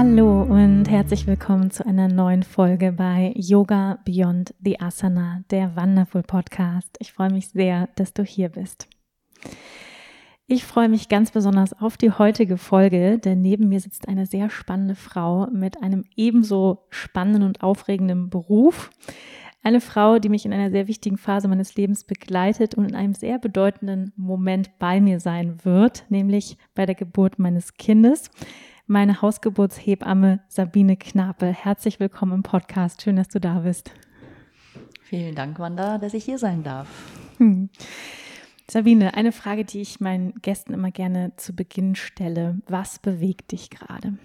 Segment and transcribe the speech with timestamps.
[0.00, 6.22] Hallo und herzlich willkommen zu einer neuen Folge bei Yoga Beyond the Asana, der Wonderful
[6.22, 6.96] Podcast.
[7.00, 8.86] Ich freue mich sehr, dass du hier bist.
[10.46, 14.50] Ich freue mich ganz besonders auf die heutige Folge, denn neben mir sitzt eine sehr
[14.50, 18.92] spannende Frau mit einem ebenso spannenden und aufregenden Beruf.
[19.64, 23.14] Eine Frau, die mich in einer sehr wichtigen Phase meines Lebens begleitet und in einem
[23.14, 28.30] sehr bedeutenden Moment bei mir sein wird, nämlich bei der Geburt meines Kindes
[28.88, 31.46] meine Hausgeburtshebamme Sabine Knape.
[31.46, 33.02] Herzlich willkommen im Podcast.
[33.02, 33.92] Schön, dass du da bist.
[35.02, 36.88] Vielen Dank, Wanda, dass ich hier sein darf.
[37.36, 37.68] Hm.
[38.70, 42.60] Sabine, eine Frage, die ich meinen Gästen immer gerne zu Beginn stelle.
[42.66, 44.16] Was bewegt dich gerade?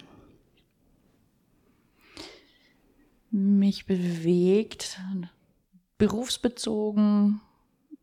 [3.32, 5.00] Mich bewegt
[5.98, 7.42] berufsbezogen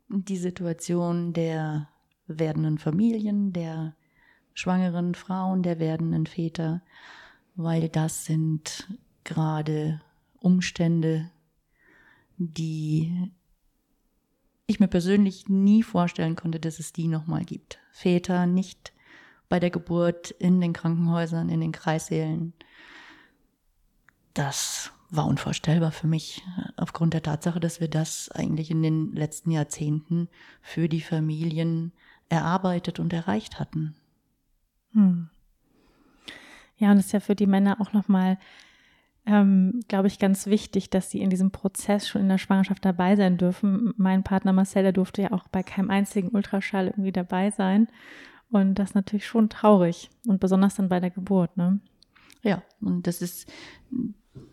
[0.08, 1.88] die Situation der
[2.26, 3.94] werdenden Familien, der
[4.60, 6.82] schwangeren Frauen, der werdenden Väter,
[7.54, 8.88] weil das sind
[9.24, 10.00] gerade
[10.38, 11.30] Umstände,
[12.36, 13.32] die
[14.66, 17.78] ich mir persönlich nie vorstellen konnte, dass es die nochmal gibt.
[17.90, 18.92] Väter nicht
[19.48, 22.52] bei der Geburt in den Krankenhäusern, in den Kreissälen.
[24.32, 26.42] Das war unvorstellbar für mich,
[26.76, 30.28] aufgrund der Tatsache, dass wir das eigentlich in den letzten Jahrzehnten
[30.62, 31.92] für die Familien
[32.28, 33.96] erarbeitet und erreicht hatten.
[34.92, 35.28] Hm.
[36.76, 38.38] Ja, und es ist ja für die Männer auch nochmal,
[39.26, 43.16] ähm, glaube ich, ganz wichtig, dass sie in diesem Prozess schon in der Schwangerschaft dabei
[43.16, 43.92] sein dürfen.
[43.96, 47.88] Mein Partner Marcel, der durfte ja auch bei keinem einzigen Ultraschall irgendwie dabei sein.
[48.50, 51.80] Und das ist natürlich schon traurig und besonders dann bei der Geburt, ne?
[52.42, 53.52] Ja, und das ist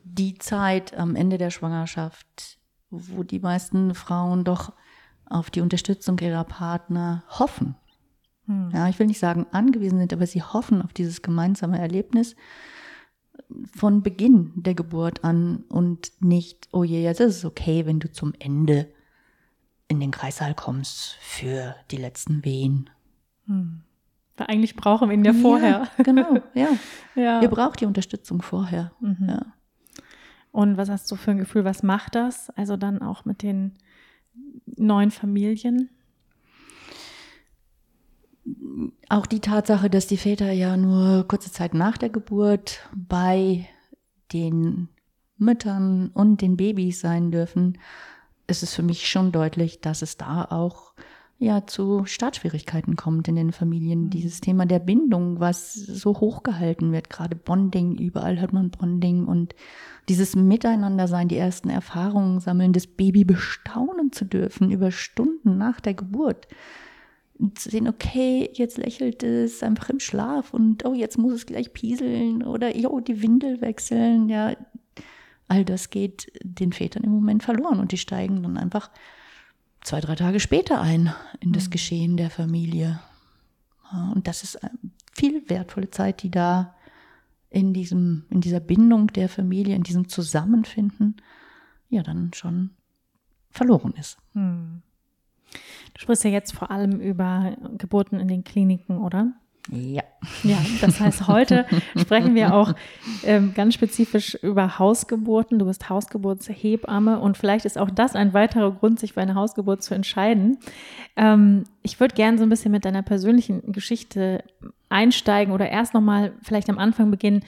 [0.04, 4.74] die Zeit am Ende der Schwangerschaft, wo die meisten Frauen doch
[5.26, 7.76] auf die Unterstützung ihrer Partner hoffen.
[8.48, 8.72] Hm.
[8.74, 12.36] Ja, ich will nicht sagen angewiesen sind, aber sie hoffen auf dieses gemeinsame Erlebnis
[13.76, 18.12] von Beginn der Geburt an und nicht, oh je, jetzt ist es okay, wenn du
[18.12, 18.92] zum Ende
[19.88, 22.90] in den Kreissaal kommst für die letzten Wehen.
[23.46, 23.84] Hm.
[24.38, 25.88] Weil eigentlich brauchen wir ihn ja vorher.
[25.98, 26.70] Ja, genau, ja.
[27.16, 27.42] ja.
[27.42, 28.92] Ihr braucht die Unterstützung vorher.
[29.00, 29.30] Mhm.
[29.30, 29.46] Ja.
[30.52, 32.50] Und was hast du für ein Gefühl, was macht das?
[32.52, 33.74] Also dann auch mit den
[34.66, 35.90] neuen Familien?
[39.10, 43.68] Auch die Tatsache, dass die Väter ja nur kurze Zeit nach der Geburt bei
[44.34, 44.90] den
[45.38, 47.78] Müttern und den Babys sein dürfen,
[48.48, 50.94] ist es für mich schon deutlich, dass es da auch
[51.40, 54.06] ja zu Startschwierigkeiten kommt in den Familien.
[54.06, 54.10] Mhm.
[54.10, 59.54] Dieses Thema der Bindung, was so hochgehalten wird, gerade Bonding, überall hört man Bonding und
[60.10, 65.80] dieses Miteinander sein, die ersten Erfahrungen sammeln, das Baby bestaunen zu dürfen über Stunden nach
[65.80, 66.48] der Geburt
[67.56, 71.74] zu sehen, okay, jetzt lächelt es einfach im Schlaf und oh, jetzt muss es gleich
[71.74, 74.56] pieseln oder jo, die Windel wechseln, ja.
[75.48, 78.90] All das geht den Vätern im Moment verloren und die steigen dann einfach
[79.82, 81.72] zwei, drei Tage später ein in das mhm.
[81.72, 83.00] Geschehen der Familie.
[84.14, 84.60] Und das ist
[85.14, 86.76] viel wertvolle Zeit, die da
[87.50, 91.16] in diesem, in dieser Bindung der Familie, in diesem Zusammenfinden,
[91.90, 92.72] ja, dann schon
[93.50, 94.18] verloren ist.
[94.34, 94.82] Hm.
[95.98, 99.34] Du sprichst ja jetzt vor allem über Geburten in den Kliniken, oder?
[99.72, 100.04] Ja.
[100.44, 101.66] Ja, das heißt, heute
[101.98, 102.74] sprechen wir auch
[103.24, 105.58] ähm, ganz spezifisch über Hausgeburten.
[105.58, 109.82] Du bist Hausgeburtshebamme und vielleicht ist auch das ein weiterer Grund, sich für eine Hausgeburt
[109.82, 110.60] zu entscheiden.
[111.16, 114.44] Ähm, ich würde gerne so ein bisschen mit deiner persönlichen Geschichte
[114.90, 117.44] einsteigen oder erst nochmal vielleicht am Anfang beginnen,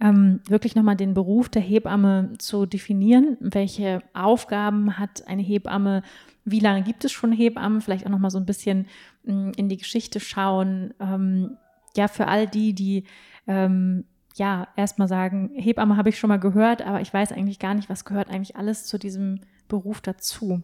[0.00, 3.36] ähm, wirklich nochmal den Beruf der Hebamme zu definieren.
[3.40, 6.02] Welche Aufgaben hat eine Hebamme?
[6.44, 7.82] Wie lange gibt es schon Hebammen?
[7.82, 8.86] Vielleicht auch nochmal so ein bisschen
[9.24, 10.94] mh, mm, in die Geschichte schauen.
[11.00, 11.58] Ähm,
[11.96, 13.04] ja, für all die, die
[13.46, 14.04] ähm,
[14.36, 17.90] ja erstmal sagen, Hebamme habe ich schon mal gehört, aber ich weiß eigentlich gar nicht,
[17.90, 20.62] was gehört eigentlich alles zu diesem Beruf dazu.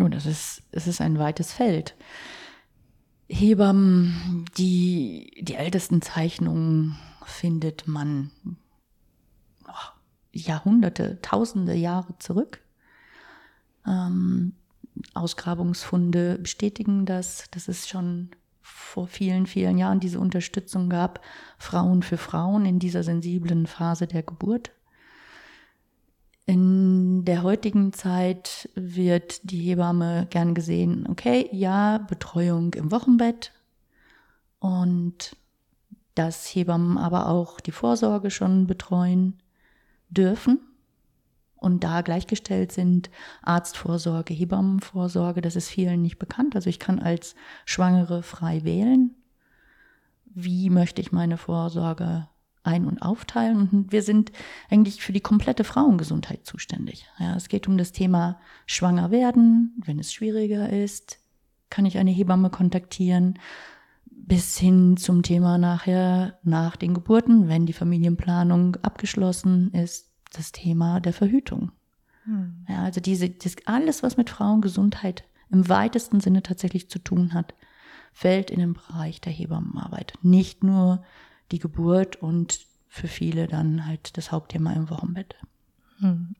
[0.00, 1.94] Oh, das ist, es ist ein weites Feld.
[3.28, 6.96] Hebammen, die, die ältesten Zeichnungen
[7.26, 8.30] findet man
[9.66, 9.98] oh,
[10.32, 12.60] Jahrhunderte, Tausende Jahre zurück.
[13.86, 14.54] Ähm,
[15.14, 18.30] Ausgrabungsfunde bestätigen das, dass es schon
[18.62, 21.20] vor vielen, vielen Jahren diese Unterstützung gab,
[21.58, 24.72] Frauen für Frauen in dieser sensiblen Phase der Geburt.
[26.46, 33.52] In der heutigen Zeit wird die Hebamme gern gesehen, okay, ja, Betreuung im Wochenbett
[34.58, 35.36] und
[36.14, 39.42] dass Hebammen aber auch die Vorsorge schon betreuen
[40.08, 40.60] dürfen
[41.64, 43.08] und da gleichgestellt sind
[43.40, 45.40] Arztvorsorge, Hebammenvorsorge.
[45.40, 46.54] Das ist vielen nicht bekannt.
[46.54, 47.34] Also ich kann als
[47.64, 49.14] Schwangere frei wählen.
[50.26, 52.28] Wie möchte ich meine Vorsorge
[52.64, 53.70] ein- und aufteilen?
[53.72, 54.30] Und wir sind
[54.68, 57.06] eigentlich für die komplette Frauengesundheit zuständig.
[57.18, 61.18] Ja, es geht um das Thema Schwanger werden, wenn es schwieriger ist,
[61.70, 63.38] kann ich eine Hebamme kontaktieren
[64.26, 71.00] bis hin zum Thema nachher nach den Geburten, wenn die Familienplanung abgeschlossen ist, das Thema
[71.00, 71.72] der Verhütung.
[72.24, 72.64] Hm.
[72.68, 77.54] Ja, also diese, das, alles, was mit Frauengesundheit im weitesten Sinne tatsächlich zu tun hat,
[78.12, 80.14] fällt in den Bereich der Hebammenarbeit.
[80.22, 81.04] Nicht nur
[81.52, 85.36] die Geburt und für viele dann halt das Hauptthema im Wochenbett.
[85.98, 86.34] Hm.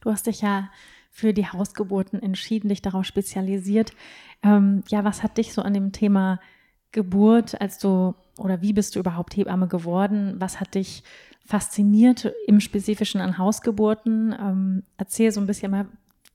[0.00, 0.70] Du hast dich ja
[1.10, 3.92] für die Hausgeburten entschieden, dich darauf spezialisiert.
[4.42, 6.40] Ähm, ja, was hat dich so an dem Thema
[6.94, 10.36] Geburt, als du oder wie bist du überhaupt Hebamme geworden?
[10.38, 11.04] Was hat dich
[11.44, 14.34] fasziniert im Spezifischen an Hausgeburten.
[14.38, 15.86] Ähm, erzähl so ein bisschen mal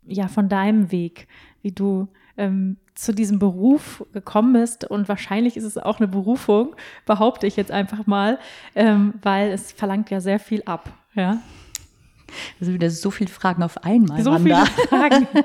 [0.05, 1.27] ja von deinem Weg,
[1.61, 2.07] wie du
[2.37, 4.85] ähm, zu diesem Beruf gekommen bist.
[4.85, 8.39] Und wahrscheinlich ist es auch eine Berufung, behaupte ich jetzt einfach mal,
[8.75, 10.91] ähm, weil es verlangt ja sehr viel ab.
[11.15, 11.41] Ja.
[12.59, 14.23] Also wieder so viele Fragen auf einmal.
[14.23, 15.27] So viele Fragen.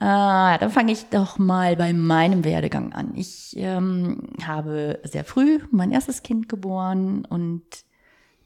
[0.00, 3.14] Ah, dann fange ich doch mal bei meinem Werdegang an.
[3.16, 7.64] Ich ähm, habe sehr früh mein erstes Kind geboren und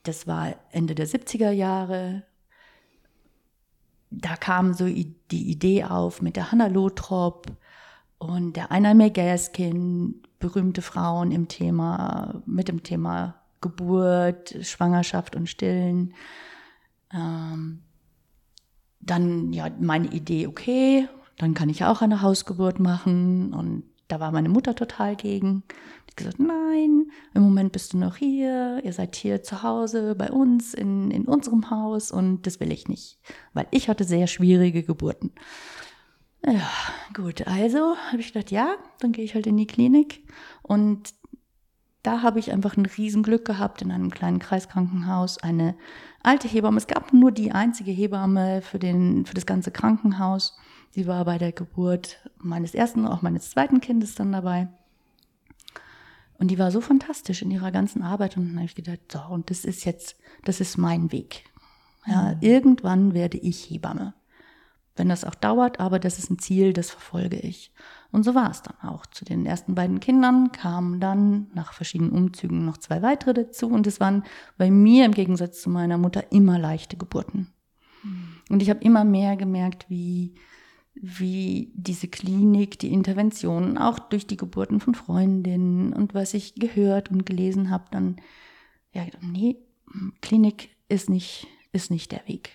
[0.02, 2.22] das war Ende der 70er Jahre.
[4.10, 7.46] Da kam so die Idee auf mit der Hannah Lothrop
[8.18, 16.14] und der Einar Megaskin, berühmte Frauen im Thema, mit dem Thema Geburt, Schwangerschaft und Stillen.
[17.12, 17.82] Ähm,
[19.00, 21.08] dann ja meine Idee, okay,
[21.42, 23.52] dann kann ich auch eine Hausgeburt machen.
[23.52, 25.64] Und da war meine Mutter total gegen.
[25.68, 30.14] Die hat gesagt, nein, im Moment bist du noch hier, ihr seid hier zu Hause
[30.14, 33.18] bei uns in, in unserem Haus und das will ich nicht,
[33.54, 35.32] weil ich hatte sehr schwierige Geburten.
[36.44, 36.68] Ja,
[37.14, 40.26] gut, also habe ich gedacht, ja, dann gehe ich halt in die Klinik
[40.62, 41.14] und
[42.02, 45.76] da habe ich einfach ein Riesenglück gehabt in einem kleinen Kreiskrankenhaus, eine
[46.22, 46.78] alte Hebamme.
[46.78, 50.56] Es gab nur die einzige Hebamme für, den, für das ganze Krankenhaus.
[50.92, 54.68] Sie war bei der Geburt meines ersten, auch meines zweiten Kindes dann dabei.
[56.38, 58.36] Und die war so fantastisch in ihrer ganzen Arbeit.
[58.36, 61.44] Und dann habe ich gedacht, so, und das ist jetzt, das ist mein Weg.
[62.06, 62.38] Ja, mhm.
[62.40, 64.12] irgendwann werde ich Hebamme.
[64.94, 67.72] Wenn das auch dauert, aber das ist ein Ziel, das verfolge ich.
[68.10, 69.06] Und so war es dann auch.
[69.06, 73.68] Zu den ersten beiden Kindern kamen dann nach verschiedenen Umzügen noch zwei weitere dazu.
[73.68, 74.24] Und es waren
[74.58, 77.50] bei mir im Gegensatz zu meiner Mutter immer leichte Geburten.
[78.02, 78.28] Mhm.
[78.50, 80.34] Und ich habe immer mehr gemerkt, wie,
[80.94, 87.10] wie diese Klinik, die Interventionen, auch durch die Geburten von Freundinnen und was ich gehört
[87.10, 88.16] und gelesen habe, dann,
[88.92, 89.56] ja, nee,
[90.20, 92.52] Klinik ist nicht, ist nicht der Weg.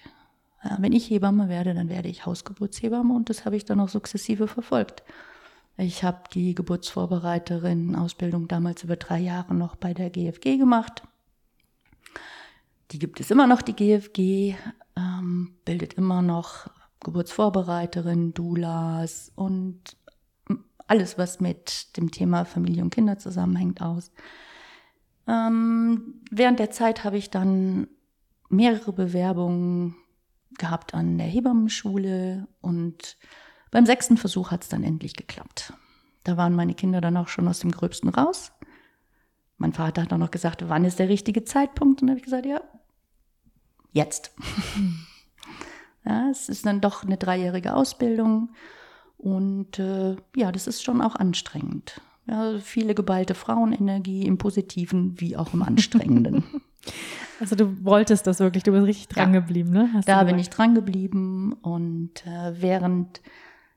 [0.80, 4.48] Wenn ich Hebamme werde, dann werde ich Hausgeburtshebamme und das habe ich dann auch sukzessive
[4.48, 5.04] verfolgt.
[5.78, 11.04] Ich habe die Geburtsvorbereiterin-Ausbildung damals über drei Jahre noch bei der GFG gemacht.
[12.92, 14.56] Die gibt es immer noch, die GFG,
[14.95, 16.69] ähm, bildet immer noch
[17.07, 19.95] Geburtsvorbereiterin, Doulas und
[20.87, 24.11] alles, was mit dem Thema Familie und Kinder zusammenhängt, aus.
[25.26, 27.87] Ähm, während der Zeit habe ich dann
[28.49, 29.95] mehrere Bewerbungen
[30.57, 33.18] gehabt an der Hebammenschule und
[33.71, 35.73] beim sechsten Versuch hat es dann endlich geklappt.
[36.26, 38.52] Da waren meine Kinder dann auch schon aus dem Gröbsten raus.
[39.57, 42.02] Mein Vater hat dann noch gesagt, wann ist der richtige Zeitpunkt?
[42.02, 42.61] Und da habe ich gesagt, ja,
[43.94, 44.35] jetzt.
[46.07, 48.49] Ja, es ist dann doch eine dreijährige Ausbildung
[49.18, 52.02] und äh, ja, das ist schon auch anstrengend.
[52.28, 56.44] Ja, viele geballte Frauenenergie im Positiven wie auch im Anstrengenden.
[57.40, 59.92] Also du wolltest das wirklich, du bist richtig dran ja, geblieben, ne?
[59.94, 63.21] Hast da bin ich dran geblieben und äh, während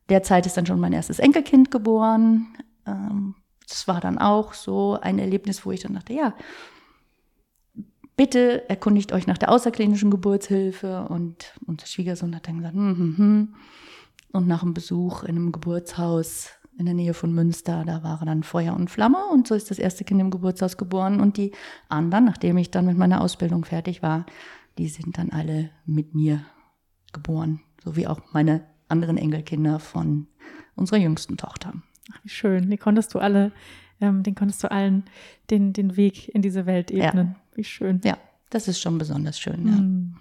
[0.08, 2.46] der Zeit ist dann schon mein erstes Enkelkind geboren.
[2.86, 3.34] Ähm,
[3.68, 6.34] das war dann auch so ein Erlebnis, wo ich dann dachte, ja,
[8.20, 11.06] bitte erkundigt euch nach der außerklinischen Geburtshilfe.
[11.08, 13.54] Und unser Schwiegersohn hat dann gesagt, hm, hm, hm.
[14.32, 18.42] Und nach einem Besuch in einem Geburtshaus in der Nähe von Münster, da waren dann
[18.42, 21.52] Feuer und Flamme und so ist das erste Kind im Geburtshaus geboren und die
[21.88, 24.26] anderen, nachdem ich dann mit meiner Ausbildung fertig war,
[24.76, 26.44] die sind dann alle mit mir
[27.14, 30.26] geboren, so wie auch meine anderen Enkelkinder von
[30.76, 31.72] unserer jüngsten Tochter.
[32.12, 32.68] Ach, wie schön.
[32.68, 33.52] Die konntest du alle,
[34.00, 35.04] ähm, den konntest du allen
[35.50, 37.28] den, den Weg in diese Welt ebnen.
[37.28, 37.36] Ja.
[37.54, 38.00] Wie schön.
[38.04, 38.16] Ja,
[38.50, 39.74] das ist schon besonders schön, ja.
[39.74, 40.14] Mm.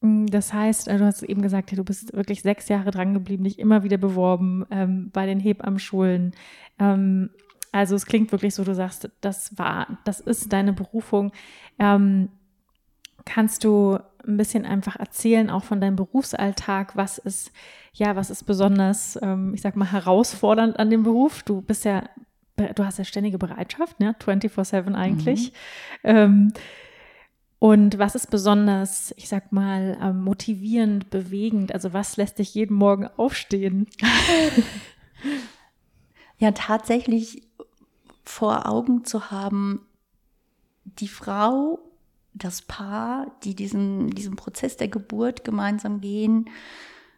[0.00, 3.44] Mm, das heißt, äh, du hast eben gesagt, du bist wirklich sechs Jahre dran geblieben,
[3.44, 6.32] dich immer wieder beworben ähm, bei den Hebammenschulen.
[6.78, 7.30] Ähm,
[7.72, 11.32] also es klingt wirklich so, du sagst, das war, das ist deine Berufung.
[11.78, 12.28] Ähm,
[13.24, 17.52] kannst du ein bisschen einfach erzählen, auch von deinem Berufsalltag, was ist,
[17.92, 21.42] ja, was ist besonders, ähm, ich sag mal, herausfordernd an dem Beruf?
[21.42, 22.08] Du bist ja,
[22.56, 24.16] du hast ja ständige Bereitschaft, ne?
[24.20, 25.52] 24-7 eigentlich.
[26.02, 26.10] Mhm.
[26.10, 26.52] Ähm,
[27.58, 31.72] und was ist besonders, ich sag mal, ähm, motivierend, bewegend?
[31.72, 33.86] Also was lässt dich jeden Morgen aufstehen?
[36.38, 37.42] ja, tatsächlich
[38.24, 39.86] vor Augen zu haben,
[40.84, 41.78] die Frau,
[42.34, 46.50] das Paar, die diesen, diesen Prozess der Geburt gemeinsam gehen,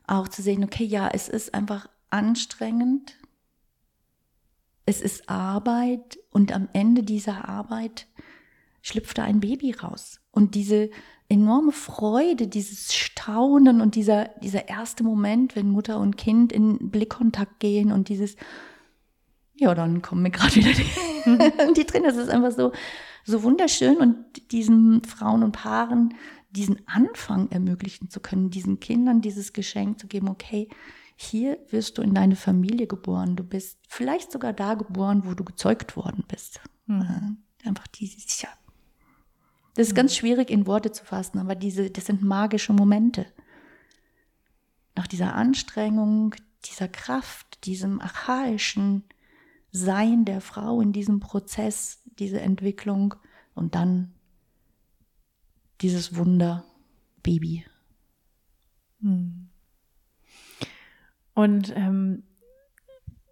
[0.06, 3.18] auch zu sehen, okay, ja, es ist einfach anstrengend,
[4.88, 8.06] es ist Arbeit und am Ende dieser Arbeit
[8.80, 10.20] schlüpft da ein Baby raus.
[10.30, 10.88] Und diese
[11.28, 17.60] enorme Freude, dieses Staunen und dieser, dieser erste Moment, wenn Mutter und Kind in Blickkontakt
[17.60, 18.36] gehen und dieses,
[19.56, 22.08] ja, dann kommen mir gerade wieder die, die Tränen.
[22.08, 22.72] Das ist einfach so,
[23.24, 24.16] so wunderschön und
[24.52, 26.14] diesen Frauen und Paaren
[26.50, 30.68] diesen Anfang ermöglichen zu können, diesen Kindern dieses Geschenk zu geben, okay,
[31.20, 33.34] hier wirst du in deine Familie geboren.
[33.34, 36.60] Du bist vielleicht sogar da geboren, wo du gezeugt worden bist.
[36.86, 37.38] Mhm.
[37.64, 38.48] Einfach dieses, ja.
[39.74, 40.16] Das ist ganz mhm.
[40.16, 43.26] schwierig in Worte zu fassen, aber diese, das sind magische Momente.
[44.94, 49.02] Nach dieser Anstrengung, dieser Kraft, diesem archaischen,
[49.72, 53.16] sein der Frau in diesem Prozess, diese Entwicklung
[53.54, 54.14] und dann
[55.80, 56.64] dieses Wunder
[57.24, 57.66] Baby.
[59.00, 59.48] Hm.
[61.38, 62.24] Und ähm,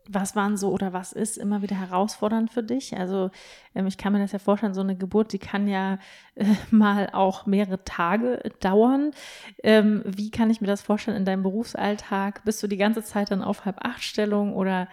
[0.08, 2.96] was waren so oder was ist immer wieder herausfordernd für dich?
[2.96, 3.32] Also
[3.74, 5.98] ähm, ich kann mir das ja vorstellen, so eine Geburt, die kann ja
[6.36, 9.10] äh, mal auch mehrere Tage dauern.
[9.64, 12.44] Ähm, wie kann ich mir das vorstellen in deinem Berufsalltag?
[12.44, 14.86] Bist du die ganze Zeit dann auf Halb-Acht-Stellung oder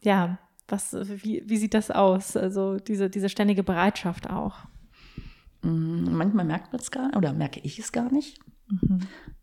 [0.00, 2.34] ja, was, wie, wie sieht das aus?
[2.34, 4.60] Also diese, diese ständige Bereitschaft auch.
[5.60, 8.40] Mm, manchmal merkt man es gar nicht oder merke ich es gar nicht.
[8.70, 9.00] Mhm.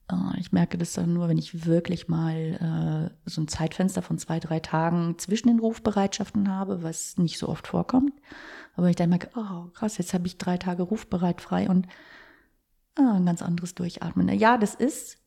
[0.09, 4.17] Äh, ich merke das dann nur, wenn ich wirklich mal äh, so ein Zeitfenster von
[4.17, 8.13] zwei, drei Tagen zwischen den Rufbereitschaften habe, was nicht so oft vorkommt.
[8.75, 11.87] Aber ich dann merke, oh krass, jetzt habe ich drei Tage rufbereit frei und
[12.95, 14.29] ah, ein ganz anderes Durchatmen.
[14.37, 15.17] Ja, das ist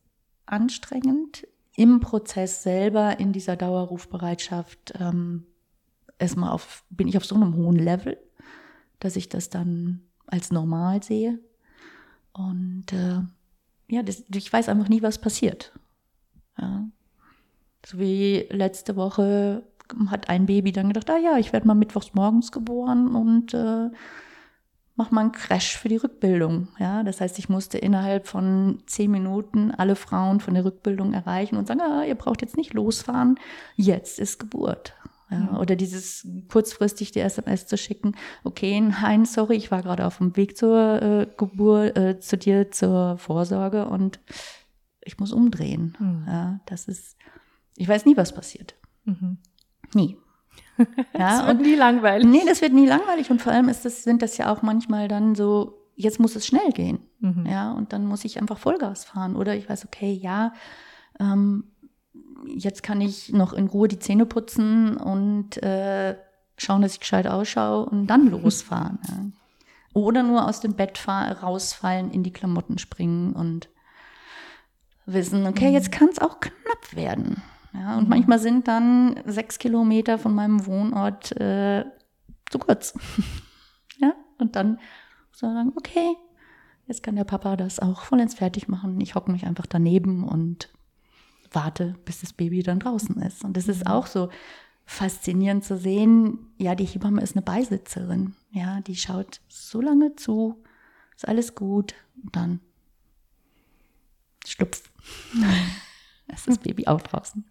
[0.45, 5.45] anstrengend im Prozess selber in dieser Dauerrufbereitschaft ähm,
[6.17, 8.17] erstmal auf, bin ich auf so einem hohen Level,
[8.99, 11.39] dass ich das dann als normal sehe.
[12.33, 13.21] Und äh,
[13.89, 15.71] ja, das, ich weiß einfach nie, was passiert.
[16.57, 16.85] Ja.
[17.85, 19.63] So wie letzte Woche
[20.09, 23.89] hat ein Baby dann gedacht, ah ja, ich werde mal mittwochs morgens geboren und äh,
[24.95, 26.67] mach mal einen Crash für die Rückbildung.
[26.79, 31.55] Ja, das heißt, ich musste innerhalb von zehn Minuten alle Frauen von der Rückbildung erreichen
[31.55, 33.39] und sagen, ah, ihr braucht jetzt nicht losfahren,
[33.75, 34.93] jetzt ist Geburt.
[35.29, 35.59] Ja.
[35.59, 40.37] Oder dieses kurzfristig die SMS zu schicken, okay, nein, sorry, ich war gerade auf dem
[40.37, 44.19] Weg zur äh, Geburt, äh, zu dir zur Vorsorge und
[45.01, 45.97] ich muss umdrehen.
[45.99, 46.23] Mhm.
[46.27, 47.17] Ja, das ist,
[47.75, 48.75] ich weiß nie, was passiert.
[49.05, 49.37] Mhm.
[49.93, 50.17] Nie.
[51.17, 52.27] Ja, das wird und, nie langweilig.
[52.27, 53.31] Nee, das wird nie langweilig.
[53.31, 56.45] Und vor allem ist das, sind das ja auch manchmal dann so, jetzt muss es
[56.45, 56.99] schnell gehen.
[57.19, 57.47] Mhm.
[57.47, 59.35] Ja, und dann muss ich einfach Vollgas fahren.
[59.35, 60.53] Oder ich weiß, okay, ja,
[61.19, 61.71] ähm,
[62.45, 66.15] jetzt kann ich noch in Ruhe die Zähne putzen und äh,
[66.57, 68.99] schauen, dass ich gescheit ausschaue und dann losfahren.
[69.07, 69.25] Ja.
[69.93, 73.69] Oder nur aus dem Bett rausfallen, in die Klamotten springen und
[75.05, 75.95] wissen, okay, jetzt mhm.
[75.95, 77.41] kann es auch knapp werden.
[77.73, 78.09] Ja, und mhm.
[78.09, 81.85] manchmal sind dann sechs Kilometer von meinem Wohnort äh,
[82.49, 82.93] zu kurz.
[83.97, 84.79] ja, und dann
[85.31, 86.15] sagen, okay,
[86.85, 88.99] jetzt kann der Papa das auch vollends fertig machen.
[89.01, 90.69] Ich hocke mich einfach daneben und
[91.51, 93.43] warte, bis das Baby dann draußen ist.
[93.43, 93.91] Und das ist mhm.
[93.91, 94.29] auch so
[94.85, 96.39] faszinierend zu sehen.
[96.57, 98.35] Ja, die Hebamme ist eine Beisitzerin.
[98.51, 100.63] Ja, die schaut so lange zu,
[101.15, 101.93] ist alles gut.
[102.23, 102.59] Und dann
[104.45, 104.89] schlupf.
[106.33, 107.45] ist das Baby auch draußen.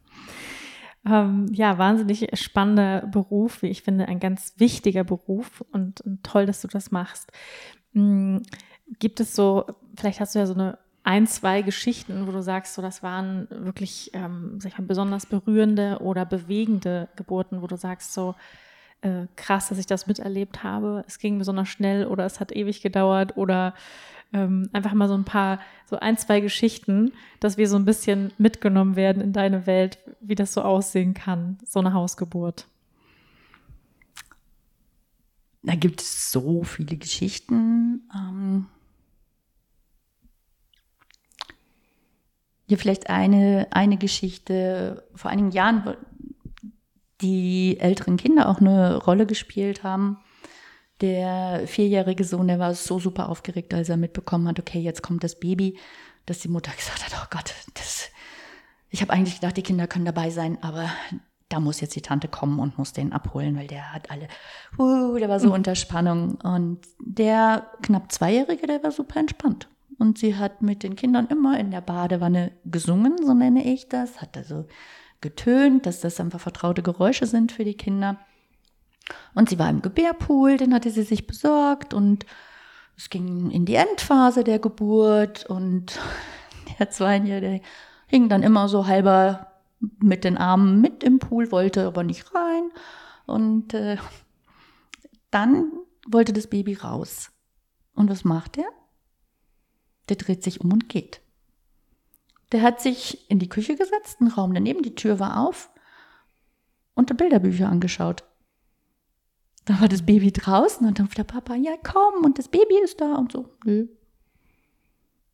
[1.06, 6.46] Ähm, ja, wahnsinnig spannender Beruf, wie ich finde, ein ganz wichtiger Beruf und, und toll,
[6.46, 7.30] dass du das machst.
[7.92, 8.42] Hm,
[8.98, 12.74] gibt es so, vielleicht hast du ja so eine ein, zwei Geschichten, wo du sagst,
[12.74, 17.76] so das waren wirklich, ähm, sag ich mal, besonders berührende oder bewegende Geburten, wo du
[17.76, 18.34] sagst, so
[19.02, 21.04] äh, krass, dass ich das miterlebt habe.
[21.06, 23.72] Es ging besonders schnell oder es hat ewig gedauert oder
[24.32, 28.32] ähm, einfach mal so ein paar, so ein, zwei Geschichten, dass wir so ein bisschen
[28.36, 32.66] mitgenommen werden in deine Welt, wie das so aussehen kann, so eine Hausgeburt.
[35.62, 38.08] Da gibt es so viele Geschichten.
[38.12, 38.66] Ähm
[42.66, 45.04] Hier vielleicht eine, eine Geschichte.
[45.14, 45.96] Vor einigen Jahren,
[47.20, 50.18] die älteren Kinder auch eine Rolle gespielt haben.
[51.00, 55.22] Der vierjährige Sohn, der war so super aufgeregt, als er mitbekommen hat, okay, jetzt kommt
[55.22, 55.78] das Baby,
[56.24, 58.08] dass die Mutter gesagt hat, oh Gott, das,
[58.88, 60.90] ich habe eigentlich gedacht, die Kinder können dabei sein, aber
[61.48, 64.26] da muss jetzt die Tante kommen und muss den abholen, weil der hat alle,
[64.78, 65.54] uh, der war so mhm.
[65.54, 66.36] unter Spannung.
[66.42, 69.68] Und der knapp Zweijährige, der war super entspannt.
[69.98, 74.20] Und sie hat mit den Kindern immer in der Badewanne gesungen, so nenne ich das,
[74.20, 74.66] hat also
[75.20, 78.18] getönt, dass das einfach vertraute Geräusche sind für die Kinder.
[79.34, 82.26] Und sie war im Gebärpool, den hatte sie sich besorgt und
[82.96, 85.98] es ging in die Endphase der Geburt und
[86.78, 87.62] der Zweijährige
[88.06, 92.70] hing dann immer so halber mit den Armen mit im Pool, wollte aber nicht rein.
[93.26, 93.96] Und äh,
[95.30, 95.72] dann
[96.08, 97.30] wollte das Baby raus.
[97.94, 98.68] Und was macht er?
[100.08, 101.20] Der dreht sich um und geht.
[102.52, 105.70] Der hat sich in die Küche gesetzt, einen Raum daneben, die Tür war auf
[106.94, 108.24] und Bilderbücher angeschaut.
[109.64, 113.00] Da war das Baby draußen und dann der Papa, ja komm, und das Baby ist
[113.00, 113.48] da und so.
[113.64, 113.88] Nö.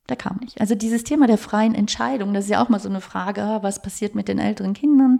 [0.08, 0.60] Der kam nicht.
[0.60, 3.82] Also dieses Thema der freien Entscheidung, das ist ja auch mal so eine Frage, was
[3.82, 5.18] passiert mit den älteren Kindern,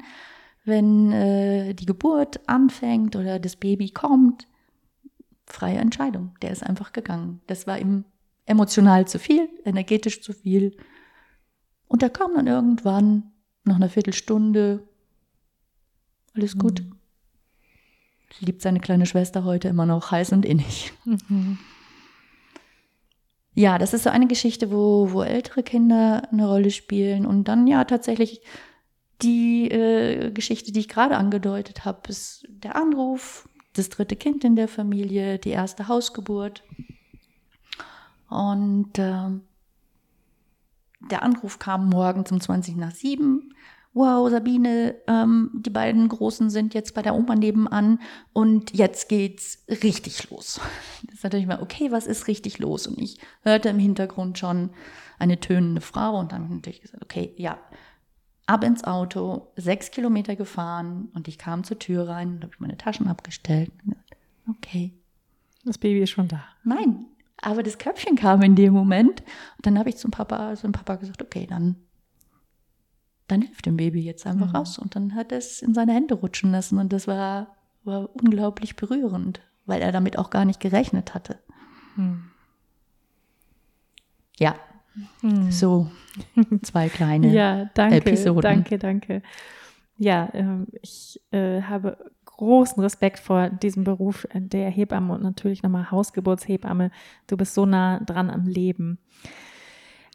[0.64, 4.48] wenn äh, die Geburt anfängt oder das Baby kommt.
[5.46, 6.34] Freie Entscheidung.
[6.40, 7.42] Der ist einfach gegangen.
[7.46, 8.04] Das war ihm
[8.46, 10.76] emotional zu viel, energetisch zu viel.
[11.88, 13.32] Und er kam dann irgendwann,
[13.64, 14.88] nach einer Viertelstunde,
[16.34, 16.82] alles gut.
[16.82, 16.96] Mhm.
[18.40, 20.92] Liebt seine kleine Schwester heute immer noch heiß und innig.
[21.04, 21.58] Mhm.
[23.54, 27.26] Ja, das ist so eine Geschichte, wo, wo ältere Kinder eine Rolle spielen.
[27.26, 28.40] Und dann ja tatsächlich
[29.20, 34.56] die äh, Geschichte, die ich gerade angedeutet habe, ist der Anruf, das dritte Kind in
[34.56, 36.64] der Familie, die erste Hausgeburt.
[38.32, 39.28] Und äh,
[41.10, 43.54] der Anruf kam morgens um 20 nach 7.
[43.94, 48.00] Wow, Sabine, ähm, die beiden Großen sind jetzt bei der Oma nebenan
[48.32, 50.60] und jetzt geht's richtig los.
[51.04, 52.86] Das ist natürlich mal, okay, was ist richtig los?
[52.86, 54.70] Und ich hörte im Hintergrund schon
[55.18, 57.58] eine tönende Frau und dann natürlich gesagt, okay, ja,
[58.46, 62.78] ab ins Auto, sechs Kilometer gefahren und ich kam zur Tür rein und habe meine
[62.78, 63.72] Taschen abgestellt.
[64.48, 64.94] Okay.
[65.64, 66.42] Das Baby ist schon da.
[66.64, 67.06] Nein,
[67.42, 69.20] aber das Köpfchen kam in dem Moment.
[69.56, 71.76] Und dann habe ich zum Papa, zum Papa gesagt, okay, dann,
[73.26, 74.56] dann hilft dem Baby jetzt einfach mhm.
[74.56, 74.78] raus.
[74.78, 76.78] Und dann hat er es in seine Hände rutschen lassen.
[76.78, 81.38] Und das war, war unglaublich berührend, weil er damit auch gar nicht gerechnet hatte.
[81.96, 82.30] Mhm.
[84.38, 84.54] Ja,
[85.20, 85.50] mhm.
[85.50, 85.90] so
[86.62, 88.42] zwei kleine ja, danke, Episoden.
[88.42, 89.22] Danke, danke.
[89.98, 91.98] Ja, äh, ich äh, habe
[92.42, 96.90] großen Respekt vor diesem Beruf der Hebamme und natürlich nochmal Hausgeburtshebamme.
[97.28, 98.98] Du bist so nah dran am Leben.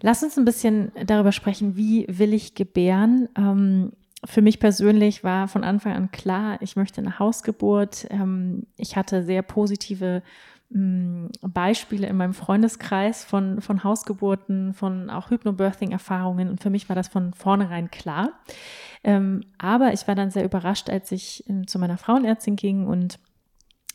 [0.01, 3.29] Lass uns ein bisschen darüber sprechen, wie will ich gebären.
[3.37, 3.93] Ähm,
[4.25, 8.07] für mich persönlich war von Anfang an klar, ich möchte eine Hausgeburt.
[8.09, 10.21] Ähm, ich hatte sehr positive
[10.69, 16.95] mm, Beispiele in meinem Freundeskreis von, von Hausgeburten, von auch Hypnobirthing-Erfahrungen und für mich war
[16.97, 18.33] das von vornherein klar.
[19.03, 23.19] Ähm, aber ich war dann sehr überrascht, als ich ähm, zu meiner Frauenärztin ging und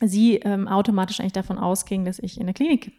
[0.01, 2.93] sie ähm, automatisch eigentlich davon ausging, dass ich in der Klinik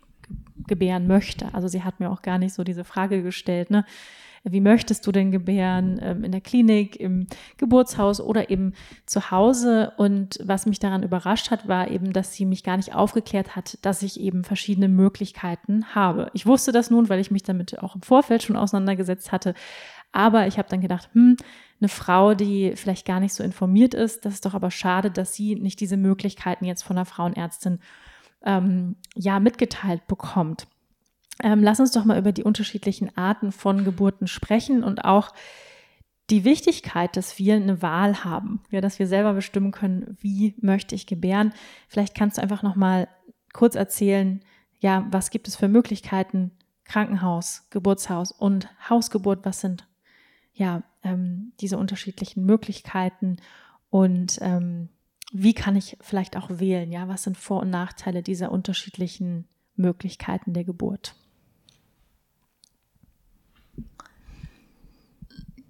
[0.67, 1.53] gebären möchte.
[1.53, 3.85] Also sie hat mir auch gar nicht so diese Frage gestellt, ne?
[4.45, 5.99] Wie möchtest du denn gebären?
[6.01, 8.73] Ähm, in der Klinik, im Geburtshaus oder eben
[9.05, 9.93] zu Hause?
[9.95, 13.77] Und was mich daran überrascht hat, war eben, dass sie mich gar nicht aufgeklärt hat,
[13.83, 16.29] dass ich eben verschiedene Möglichkeiten habe.
[16.33, 19.53] Ich wusste das nun, weil ich mich damit auch im Vorfeld schon auseinandergesetzt hatte.
[20.13, 21.35] Aber ich habe dann gedacht, hm,
[21.81, 25.33] eine Frau, die vielleicht gar nicht so informiert ist, das ist doch aber schade, dass
[25.33, 27.79] sie nicht diese Möglichkeiten jetzt von der Frauenärztin
[28.45, 30.67] ähm, ja mitgeteilt bekommt.
[31.41, 35.33] Ähm, lass uns doch mal über die unterschiedlichen Arten von Geburten sprechen und auch
[36.29, 40.95] die Wichtigkeit, dass wir eine Wahl haben, ja, dass wir selber bestimmen können, wie möchte
[40.95, 41.53] ich gebären.
[41.89, 43.09] Vielleicht kannst du einfach noch mal
[43.51, 44.41] kurz erzählen,
[44.79, 46.51] ja, was gibt es für Möglichkeiten?
[46.85, 49.87] Krankenhaus, Geburtshaus und Hausgeburt, was sind
[50.53, 53.37] ja, ähm, diese unterschiedlichen Möglichkeiten
[53.89, 54.89] und ähm,
[55.31, 56.91] wie kann ich vielleicht auch wählen?
[56.91, 61.15] Ja, was sind Vor- und Nachteile dieser unterschiedlichen Möglichkeiten der Geburt?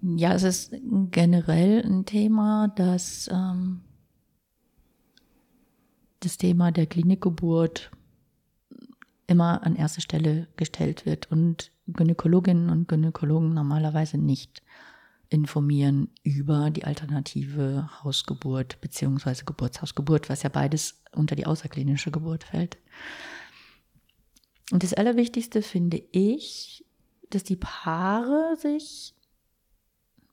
[0.02, 0.76] Ja, es ist
[1.12, 3.80] generell ein Thema, das ähm,
[6.20, 7.92] das Thema der Klinikgeburt
[9.28, 14.62] immer an erste Stelle gestellt wird und Gynäkologinnen und Gynäkologen normalerweise nicht
[15.34, 22.78] informieren über die alternative Hausgeburt beziehungsweise Geburtshausgeburt, was ja beides unter die außerklinische Geburt fällt.
[24.72, 26.86] Und das Allerwichtigste finde ich,
[27.30, 29.16] dass die Paare sich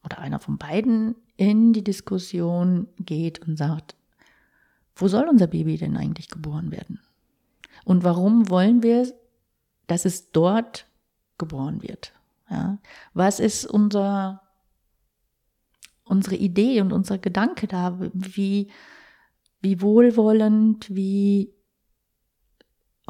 [0.04, 3.96] oder einer von beiden in die Diskussion geht und sagt,
[4.94, 7.00] wo soll unser Baby denn eigentlich geboren werden?
[7.84, 9.10] Und warum wollen wir,
[9.86, 10.86] dass es dort
[11.38, 12.12] geboren wird?
[12.50, 12.78] Ja?
[13.14, 14.42] Was ist unser,
[16.11, 17.99] unsere Idee und unser Gedanke da?
[18.12, 18.68] Wie,
[19.61, 21.55] wie wohlwollend, wie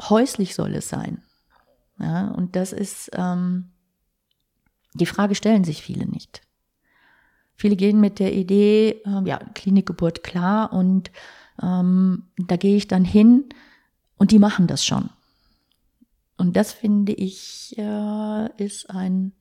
[0.01, 1.23] häuslich soll es sein?
[1.99, 3.71] Ja, und das ist, ähm,
[4.93, 6.41] die Frage stellen sich viele nicht.
[7.55, 11.11] Viele gehen mit der Idee, äh, ja, Klinikgeburt klar und
[11.61, 13.49] ähm, da gehe ich dann hin
[14.17, 15.09] und die machen das schon.
[16.37, 19.33] Und das finde ich äh, ist ein,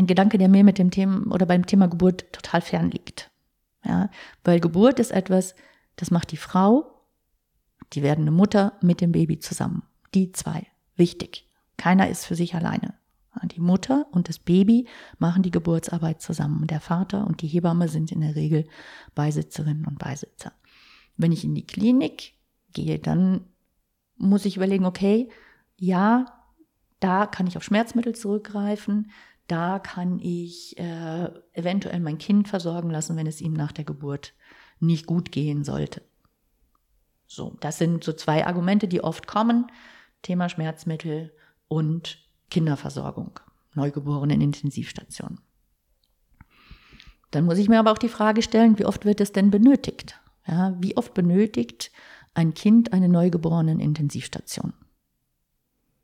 [0.00, 3.30] ein Gedanke, der mir mit dem Thema oder beim Thema Geburt total fern liegt.
[3.84, 4.10] Ja,
[4.44, 5.54] weil Geburt ist etwas,
[5.96, 6.86] das macht die Frau,
[7.92, 9.82] die werdende Mutter mit dem Baby zusammen.
[10.14, 10.66] Die zwei.
[10.96, 11.46] Wichtig.
[11.76, 12.94] Keiner ist für sich alleine.
[13.44, 14.86] Die Mutter und das Baby
[15.18, 16.66] machen die Geburtsarbeit zusammen.
[16.66, 18.66] Der Vater und die Hebamme sind in der Regel
[19.14, 20.52] Beisitzerinnen und Beisitzer.
[21.16, 22.34] Wenn ich in die Klinik
[22.72, 23.42] gehe, dann
[24.16, 25.28] muss ich überlegen, okay,
[25.76, 26.26] ja,
[26.98, 29.10] da kann ich auf Schmerzmittel zurückgreifen,
[29.50, 34.32] da kann ich äh, eventuell mein Kind versorgen lassen, wenn es ihm nach der Geburt
[34.78, 36.02] nicht gut gehen sollte.
[37.26, 39.66] So, das sind so zwei Argumente, die oft kommen.
[40.22, 41.32] Thema Schmerzmittel
[41.68, 42.18] und
[42.50, 43.40] Kinderversorgung,
[43.74, 45.40] Neugeborene in Intensivstationen.
[47.30, 50.20] Dann muss ich mir aber auch die Frage stellen, wie oft wird es denn benötigt?
[50.46, 51.90] Ja, wie oft benötigt
[52.34, 54.74] ein Kind eine neugeborene Intensivstation?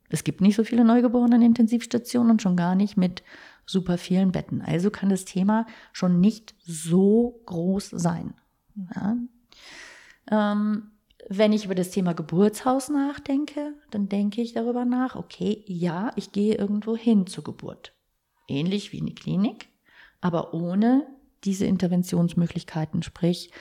[0.09, 3.23] Es gibt nicht so viele neugeborene Intensivstationen und schon gar nicht mit
[3.65, 4.61] super vielen Betten.
[4.61, 8.33] Also kann das Thema schon nicht so groß sein.
[8.95, 9.17] Ja.
[10.31, 10.91] Ähm,
[11.29, 16.31] wenn ich über das Thema Geburtshaus nachdenke, dann denke ich darüber nach, okay, ja, ich
[16.31, 17.93] gehe irgendwo hin zur Geburt.
[18.47, 19.67] Ähnlich wie in die Klinik,
[20.21, 21.05] aber ohne
[21.43, 23.51] diese Interventionsmöglichkeiten, sprich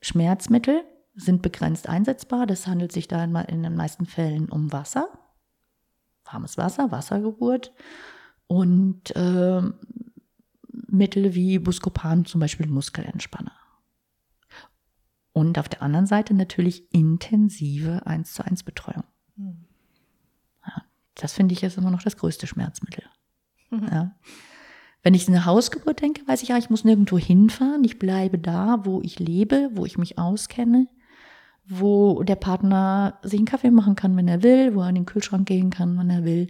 [0.00, 0.82] Schmerzmittel
[1.14, 2.46] sind begrenzt einsetzbar.
[2.46, 5.08] Das handelt sich da in den meisten Fällen um Wasser,
[6.26, 7.72] warmes Wasser, Wassergeburt
[8.46, 9.62] und äh,
[10.88, 13.52] Mittel wie Buscopan, zum Beispiel Muskelentspanner.
[15.32, 19.04] Und auf der anderen Seite natürlich intensive 1 zu 1 Betreuung.
[19.36, 19.66] Mhm.
[20.66, 20.82] Ja,
[21.14, 23.04] das finde ich jetzt immer noch das größte Schmerzmittel.
[23.70, 23.88] Mhm.
[23.90, 24.14] Ja.
[25.02, 27.84] Wenn ich eine Hausgeburt denke, weiß ich ja, ich muss nirgendwo hinfahren.
[27.84, 30.88] Ich bleibe da, wo ich lebe, wo ich mich auskenne,
[31.68, 35.06] wo der Partner sich einen Kaffee machen kann, wenn er will, wo er in den
[35.06, 36.48] Kühlschrank gehen kann, wenn er will.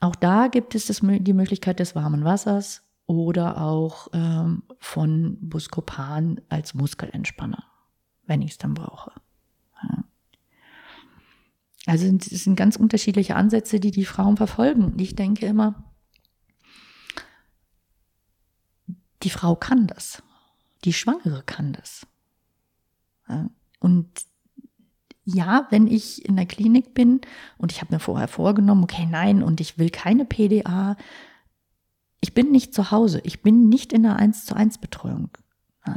[0.00, 6.40] Auch da gibt es das, die Möglichkeit des warmen Wassers oder auch ähm, von Buscopan
[6.48, 7.64] als Muskelentspanner,
[8.26, 9.12] wenn ich es dann brauche.
[9.82, 10.04] Ja.
[11.86, 14.94] Also es sind ganz unterschiedliche Ansätze, die die Frauen verfolgen.
[14.98, 15.84] Ich denke immer,
[19.22, 20.22] die Frau kann das.
[20.84, 22.06] Die Schwangere kann das.
[23.80, 24.08] Und
[25.24, 27.20] ja, wenn ich in der Klinik bin
[27.58, 30.96] und ich habe mir vorher vorgenommen, okay, nein, und ich will keine PDA,
[32.20, 35.30] ich bin nicht zu Hause, ich bin nicht in der 1 zu 1 Betreuung.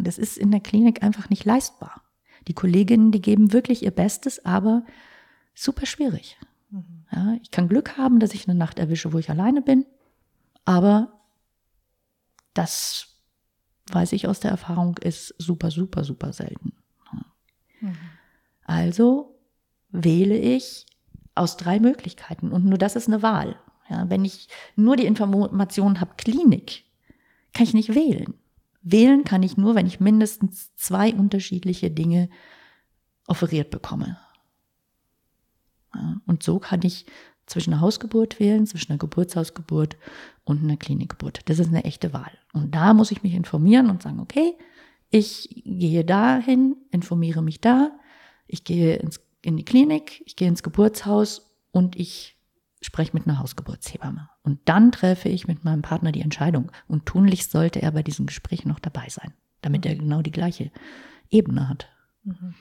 [0.02, 2.02] das ist in der Klinik einfach nicht leistbar.
[2.48, 4.84] Die Kolleginnen, die geben wirklich ihr Bestes, aber
[5.54, 6.38] super schwierig.
[6.70, 7.06] Mhm.
[7.12, 9.86] Ja, ich kann Glück haben, dass ich eine Nacht erwische, wo ich alleine bin,
[10.66, 11.22] aber
[12.54, 13.16] das
[13.92, 16.74] weiß ich aus der Erfahrung, ist super, super, super selten.
[17.82, 17.98] Mhm.
[18.64, 19.38] Also
[19.90, 20.86] wähle ich
[21.36, 23.60] aus drei Möglichkeiten und nur das ist eine Wahl.
[23.90, 26.86] Ja, wenn ich nur die Information habe, Klinik,
[27.54, 28.34] kann ich nicht wählen.
[28.82, 32.30] Wählen kann ich nur, wenn ich mindestens zwei unterschiedliche Dinge
[33.28, 34.18] offeriert bekomme.
[35.94, 37.06] Ja, und so kann ich
[37.46, 39.98] zwischen einer Hausgeburt wählen, zwischen einer Geburtshausgeburt
[40.44, 41.42] und einer Klinikgeburt.
[41.46, 42.32] Das ist eine echte Wahl.
[42.54, 44.56] Und da muss ich mich informieren und sagen, okay,
[45.10, 47.92] ich gehe dahin, informiere mich da,
[48.48, 52.38] ich gehe ins, in die Klinik, ich gehe ins Geburtshaus und ich
[52.82, 54.30] spreche mit einer Hausgeburtshebamme.
[54.44, 56.72] Und dann treffe ich mit meinem Partner die Entscheidung.
[56.88, 60.72] Und tunlichst sollte er bei diesem Gespräch noch dabei sein, damit er genau die gleiche
[61.30, 61.90] Ebene hat.
[62.24, 62.54] Mhm.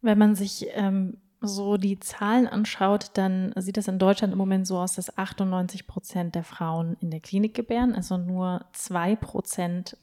[0.00, 4.66] Wenn man sich ähm, so die Zahlen anschaut, dann sieht es in Deutschland im Moment
[4.66, 9.96] so aus, dass 98 Prozent der Frauen in der Klinik gebären, also nur zwei Prozent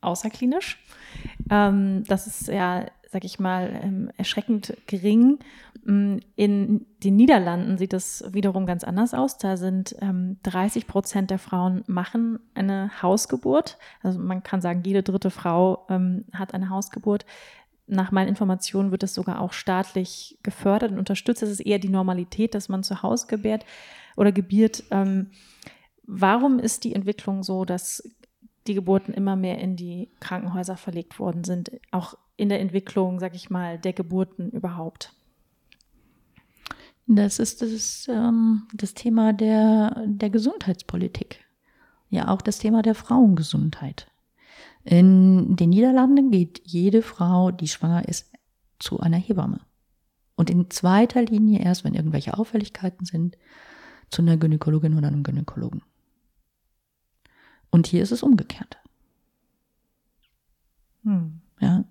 [0.00, 0.78] außerklinisch.
[1.50, 5.38] Ähm, das ist ja, sag ich mal, ähm, erschreckend gering.
[5.84, 9.38] In den Niederlanden sieht es wiederum ganz anders aus.
[9.38, 13.78] Da sind ähm, 30 Prozent der Frauen machen eine Hausgeburt.
[14.02, 17.24] Also man kann sagen, jede dritte Frau ähm, hat eine Hausgeburt.
[17.88, 21.42] Nach meinen Informationen wird es sogar auch staatlich gefördert und unterstützt.
[21.42, 23.64] Es ist eher die Normalität, dass man zu Hause gebärt
[24.16, 24.84] oder gebiert.
[24.90, 25.30] Ähm,
[26.04, 28.02] warum ist die Entwicklung so, dass
[28.66, 33.34] die Geburten immer mehr in die Krankenhäuser verlegt worden sind, auch in der Entwicklung, sag
[33.34, 35.14] ich mal, der Geburten überhaupt?
[37.06, 41.42] Das ist das, ähm, das Thema der, der Gesundheitspolitik.
[42.10, 44.08] Ja, auch das Thema der Frauengesundheit.
[44.88, 48.32] In den Niederlanden geht jede Frau, die schwanger ist,
[48.78, 49.60] zu einer Hebamme.
[50.34, 53.36] Und in zweiter Linie erst, wenn irgendwelche Auffälligkeiten sind,
[54.08, 55.82] zu einer Gynäkologin oder einem Gynäkologen.
[57.68, 58.78] Und hier ist es umgekehrt.
[61.04, 61.42] Hm.
[61.60, 61.84] Ja.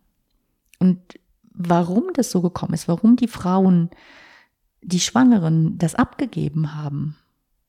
[0.80, 1.20] Und
[1.54, 3.92] warum das so gekommen ist, warum die Frauen,
[4.82, 7.16] die Schwangeren, das abgegeben haben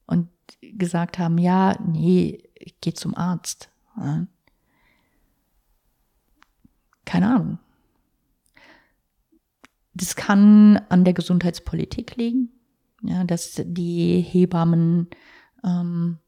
[0.06, 0.30] und
[0.62, 3.68] gesagt haben, ja, nee, ich gehe zum Arzt.
[3.98, 4.26] Ja.
[7.08, 7.58] Keine Ahnung.
[9.94, 12.50] Das kann an der Gesundheitspolitik liegen,
[13.02, 15.08] ja, dass die Hebammen
[15.64, 16.18] ähm,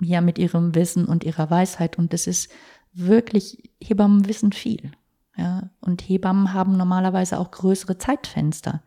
[0.00, 2.50] ja mit ihrem Wissen und ihrer Weisheit und das ist
[2.94, 4.92] wirklich, Hebammen wissen viel.
[5.36, 8.82] Ja, und Hebammen haben normalerweise auch größere Zeitfenster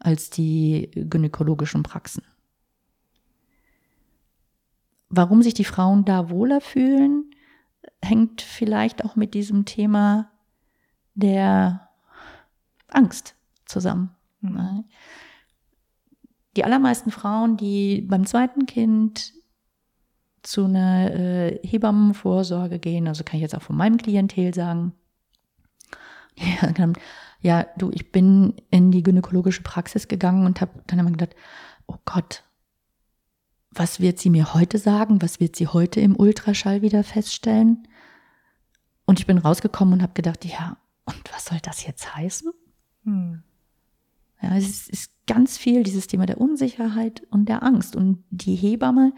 [0.00, 2.24] als die gynäkologischen Praxen.
[5.10, 7.30] Warum sich die Frauen da wohler fühlen,
[8.02, 10.32] hängt vielleicht auch mit diesem Thema
[11.18, 11.88] der
[12.88, 13.34] Angst
[13.66, 14.10] zusammen.
[14.40, 14.84] Mhm.
[16.56, 19.32] Die allermeisten Frauen, die beim zweiten Kind
[20.42, 24.92] zu einer äh, Hebammenvorsorge gehen, also kann ich jetzt auch von meinem Klientel sagen,
[26.36, 26.72] ja,
[27.40, 31.36] ja, du, ich bin in die gynäkologische Praxis gegangen und habe dann immer gedacht,
[31.86, 32.44] oh Gott,
[33.70, 35.22] was wird sie mir heute sagen?
[35.22, 37.86] Was wird sie heute im Ultraschall wieder feststellen?
[39.04, 40.76] Und ich bin rausgekommen und habe gedacht, ja,
[41.08, 42.52] und was soll das jetzt heißen?
[43.04, 43.42] Hm.
[44.42, 47.96] Ja, es ist, ist ganz viel dieses Thema der Unsicherheit und der Angst.
[47.96, 49.12] Und die Hebamme,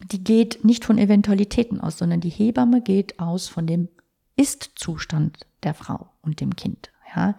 [0.00, 3.88] die geht nicht von Eventualitäten aus, sondern die Hebamme geht aus von dem
[4.36, 6.92] Ist-Zustand der Frau und dem Kind.
[7.14, 7.36] Ja,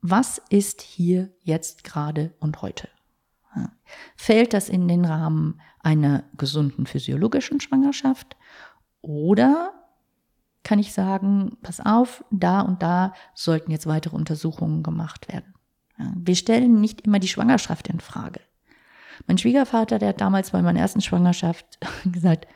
[0.00, 2.88] was ist hier jetzt gerade und heute?
[3.56, 3.72] Ja.
[4.14, 8.36] Fällt das in den Rahmen einer gesunden physiologischen Schwangerschaft
[9.00, 9.83] oder
[10.64, 15.54] kann ich sagen, pass auf, da und da sollten jetzt weitere Untersuchungen gemacht werden.
[16.16, 18.40] Wir stellen nicht immer die Schwangerschaft in Frage.
[19.26, 22.48] Mein Schwiegervater, der hat damals bei meiner ersten Schwangerschaft gesagt,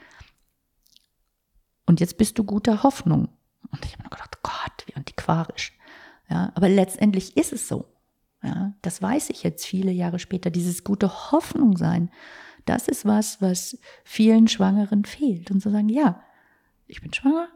[1.87, 3.29] und jetzt bist du guter Hoffnung.
[3.71, 5.73] Und ich habe mir gedacht, Gott, wie antiquarisch.
[6.29, 7.87] Ja, aber letztendlich ist es so.
[8.43, 10.51] Ja, das weiß ich jetzt viele Jahre später.
[10.51, 12.11] Dieses gute Hoffnung sein,
[12.67, 15.51] das ist was, was vielen Schwangeren fehlt.
[15.51, 16.23] Und zu sagen, ja,
[16.87, 17.49] ich bin schwanger,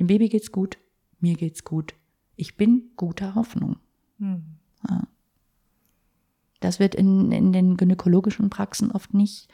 [0.00, 0.78] dem Baby geht's gut,
[1.20, 1.94] mir geht's gut.
[2.34, 3.76] Ich bin guter Hoffnung.
[4.18, 4.56] Hm.
[4.88, 5.06] Ja.
[6.60, 9.48] Das wird in, in den gynäkologischen Praxen oft nicht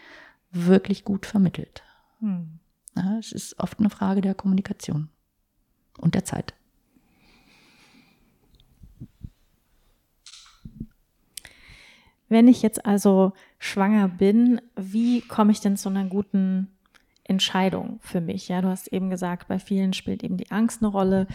[0.52, 1.82] wirklich gut vermittelt.
[2.20, 2.60] Hm.
[2.94, 5.08] Ja, es ist oft eine Frage der Kommunikation
[5.98, 6.54] und der Zeit.
[12.28, 16.75] Wenn ich jetzt also schwanger bin, wie komme ich denn zu einer guten
[17.28, 18.48] Entscheidung für mich?
[18.48, 21.26] Ja, du hast eben gesagt, bei vielen spielt eben die Angst eine Rolle.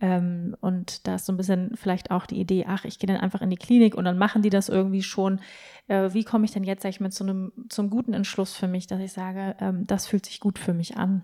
[0.00, 3.16] Ähm, und da ist so ein bisschen vielleicht auch die Idee, ach, ich gehe dann
[3.16, 5.40] einfach in die Klinik und dann machen die das irgendwie schon.
[5.88, 8.68] Äh, wie komme ich denn jetzt, sag ich mal, zu einem, zum guten Entschluss für
[8.68, 11.22] mich, dass ich sage, ähm, das fühlt sich gut für mich an?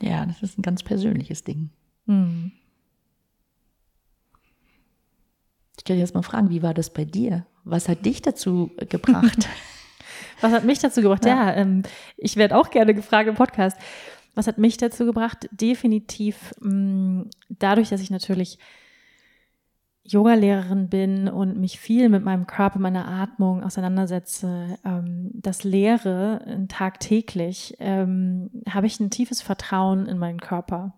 [0.00, 1.70] Ja, das ist ein ganz persönliches Ding.
[2.06, 2.52] Hm.
[5.76, 7.46] Ich kann jetzt mal fragen, wie war das bei dir?
[7.64, 9.48] Was hat dich dazu gebracht?
[10.40, 11.24] Was hat mich dazu gebracht?
[11.24, 11.82] Ja, ja ähm,
[12.16, 13.76] ich werde auch gerne gefragt im Podcast.
[14.34, 15.48] Was hat mich dazu gebracht?
[15.52, 18.58] Definitiv mh, mm, dadurch, dass ich natürlich
[20.04, 26.66] Yoga-Lehrerin bin und mich viel mit meinem Körper, meiner Atmung auseinandersetze, ähm, das lehre äh,
[26.66, 30.94] tagtäglich, ähm, habe ich ein tiefes Vertrauen in meinen Körper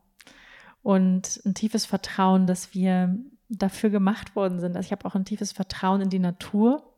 [0.83, 4.77] und ein tiefes Vertrauen, dass wir dafür gemacht worden sind.
[4.77, 6.92] Also ich habe auch ein tiefes Vertrauen in die Natur,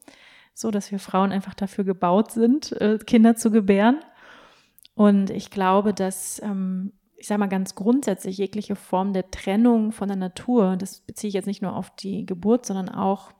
[0.55, 3.99] so dass wir Frauen einfach dafür gebaut sind, äh, Kinder zu gebären.
[4.95, 10.09] Und ich glaube, dass ähm, ich sage mal ganz grundsätzlich, jegliche Form der Trennung von
[10.09, 13.33] der Natur, das beziehe ich jetzt nicht nur auf die Geburt, sondern auch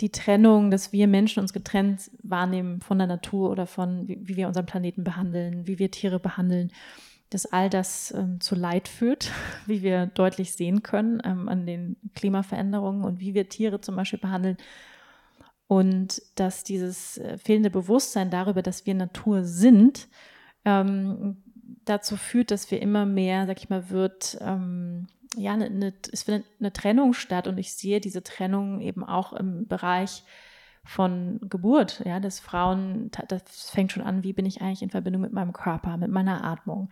[0.00, 4.36] die Trennung, dass wir Menschen uns getrennt wahrnehmen von der Natur oder von, wie, wie
[4.36, 6.70] wir unseren Planeten behandeln, wie wir Tiere behandeln.
[7.28, 9.30] dass all das ähm, zu Leid führt,
[9.66, 14.20] wie wir deutlich sehen können ähm, an den Klimaveränderungen und wie wir Tiere zum Beispiel
[14.20, 14.56] behandeln.
[15.68, 20.08] Und dass dieses äh, fehlende Bewusstsein darüber, dass wir Natur sind,
[20.64, 21.42] ähm,
[21.84, 26.22] dazu führt, dass wir immer mehr, sag ich mal, wird, ähm, ja, eine, eine, es
[26.22, 30.22] findet eine Trennung statt und ich sehe diese Trennung eben auch im Bereich
[30.84, 35.22] von Geburt, ja, dass Frauen, das fängt schon an, wie bin ich eigentlich in Verbindung
[35.22, 36.90] mit meinem Körper, mit meiner Atmung.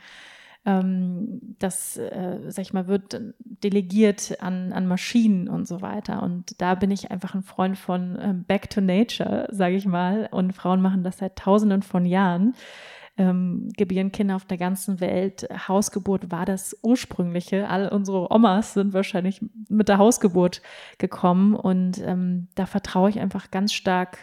[0.67, 6.23] Ähm, das, äh, sag ich mal, wird delegiert an, an Maschinen und so weiter.
[6.23, 10.29] Und da bin ich einfach ein Freund von ähm, Back to Nature, sage ich mal.
[10.31, 12.55] Und Frauen machen das seit Tausenden von Jahren
[13.17, 15.47] ähm, gebären Kinder auf der ganzen Welt.
[15.69, 17.69] Hausgeburt war das ursprüngliche.
[17.69, 20.63] All unsere Omas sind wahrscheinlich mit der Hausgeburt
[20.99, 24.19] gekommen und ähm, da vertraue ich einfach ganz stark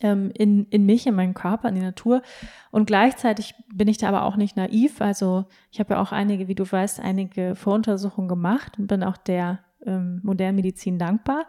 [0.00, 2.22] in, in mich, in meinen Körper, in die Natur.
[2.70, 5.00] Und gleichzeitig bin ich da aber auch nicht naiv.
[5.00, 9.16] Also ich habe ja auch einige, wie du weißt, einige Voruntersuchungen gemacht und bin auch
[9.16, 11.46] der ähm, modernen Medizin dankbar.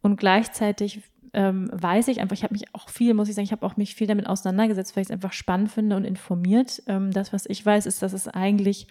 [0.00, 1.02] Und gleichzeitig
[1.34, 3.76] ähm, weiß ich einfach, ich habe mich auch viel, muss ich sagen, ich habe auch
[3.76, 6.82] mich viel damit auseinandergesetzt, weil ich es einfach spannend finde und informiert.
[6.86, 8.86] Ähm, das, was ich weiß, ist, dass es eigentlich,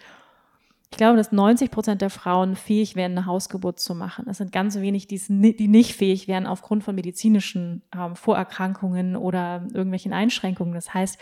[0.92, 4.26] ich glaube, dass 90 Prozent der Frauen fähig wären, eine Hausgeburt zu machen.
[4.28, 10.12] Es sind ganz wenig, die, nicht fähig wären aufgrund von medizinischen ähm, Vorerkrankungen oder irgendwelchen
[10.12, 10.74] Einschränkungen.
[10.74, 11.18] Das heißt,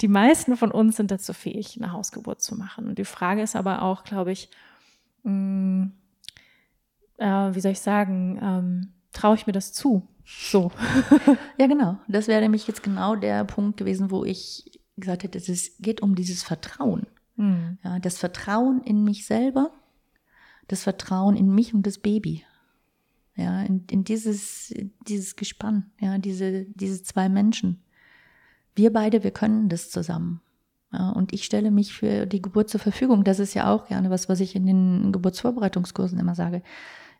[0.00, 2.88] die meisten von uns sind dazu fähig, eine Hausgeburt zu machen.
[2.88, 4.50] Und die Frage ist aber auch, glaube ich,
[5.22, 5.92] mh, mm,
[7.18, 10.08] äh, wie soll ich sagen, ähm, traue ich mir das zu?
[10.24, 10.72] So.
[11.56, 11.98] ja, genau.
[12.08, 16.16] Das wäre nämlich jetzt genau der Punkt gewesen, wo ich gesagt hätte, es geht um
[16.16, 17.06] dieses Vertrauen.
[17.36, 17.78] Mhm.
[17.82, 19.70] Ja, das Vertrauen in mich selber,
[20.68, 22.44] das Vertrauen in mich und das Baby.
[23.36, 24.72] Ja, in, in dieses,
[25.08, 27.82] dieses Gespann, ja, diese, diese zwei Menschen.
[28.76, 30.40] Wir beide, wir können das zusammen.
[30.92, 33.24] Ja, und ich stelle mich für die Geburt zur Verfügung.
[33.24, 36.62] Das ist ja auch gerne was, was ich in den Geburtsvorbereitungskursen immer sage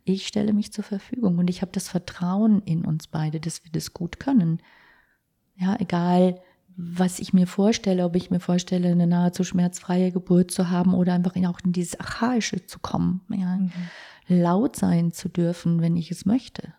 [0.05, 3.73] ich stelle mich zur Verfügung und ich habe das Vertrauen in uns beide, dass wir
[3.73, 4.61] das gut können.
[5.57, 6.41] Ja, egal,
[6.77, 11.13] was ich mir vorstelle, ob ich mir vorstelle, eine nahezu schmerzfreie Geburt zu haben oder
[11.13, 13.71] einfach auch in dieses Archaische zu kommen, ja, mhm.
[14.29, 16.75] laut sein zu dürfen, wenn ich es möchte.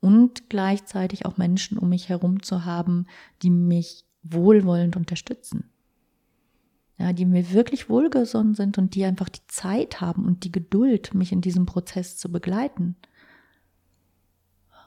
[0.00, 3.06] Und gleichzeitig auch Menschen um mich herum zu haben,
[3.42, 5.70] die mich wohlwollend unterstützen
[7.00, 11.14] ja, die mir wirklich wohlgesonnen sind und die einfach die Zeit haben und die Geduld,
[11.14, 12.94] mich in diesem Prozess zu begleiten.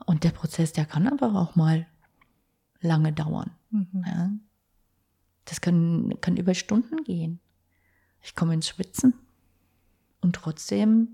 [0.05, 1.87] Und der Prozess, der kann aber auch mal
[2.81, 3.49] lange dauern.
[3.73, 4.03] Mhm.
[4.05, 4.31] Ja.
[5.45, 7.39] Das kann, kann über Stunden gehen.
[8.21, 9.13] Ich komme ins Schwitzen
[10.21, 11.09] und trotzdem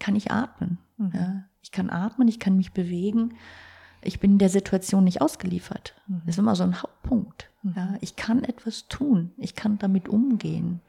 [0.00, 0.78] kann ich atmen.
[0.96, 1.12] Mhm.
[1.14, 1.44] Ja.
[1.62, 3.34] Ich kann atmen, ich kann mich bewegen.
[4.02, 5.94] Ich bin der Situation nicht ausgeliefert.
[6.08, 6.22] Mhm.
[6.26, 7.50] Das ist immer so ein Hauptpunkt.
[7.62, 7.98] Ja, mhm.
[8.00, 10.80] ich kann etwas tun, ich kann damit umgehen.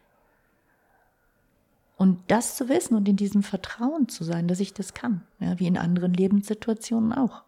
[1.97, 5.57] Und das zu wissen und in diesem Vertrauen zu sein, dass ich das kann, ja,
[5.59, 7.43] wie in anderen Lebenssituationen auch,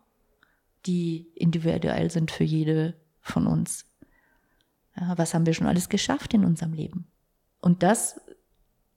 [0.86, 2.94] die individuell sind für jede
[3.28, 3.86] von uns.
[4.96, 7.08] Ja, was haben wir schon alles geschafft in unserem Leben?
[7.60, 8.20] Und das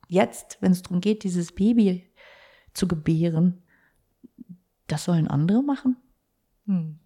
[0.08, 2.10] jetzt, wenn es darum geht, dieses Baby
[2.72, 3.62] zu gebären,
[4.86, 5.96] das sollen andere machen?
[6.66, 6.98] Hm.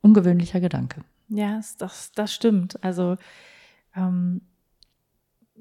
[0.00, 1.04] Ungewöhnlicher Gedanke.
[1.28, 2.82] Ja, das, das stimmt.
[2.82, 3.16] Also
[3.94, 4.42] ähm,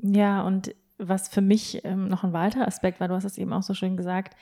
[0.01, 3.53] ja, und was für mich ähm, noch ein weiterer Aspekt war, du hast es eben
[3.53, 4.35] auch so schön gesagt,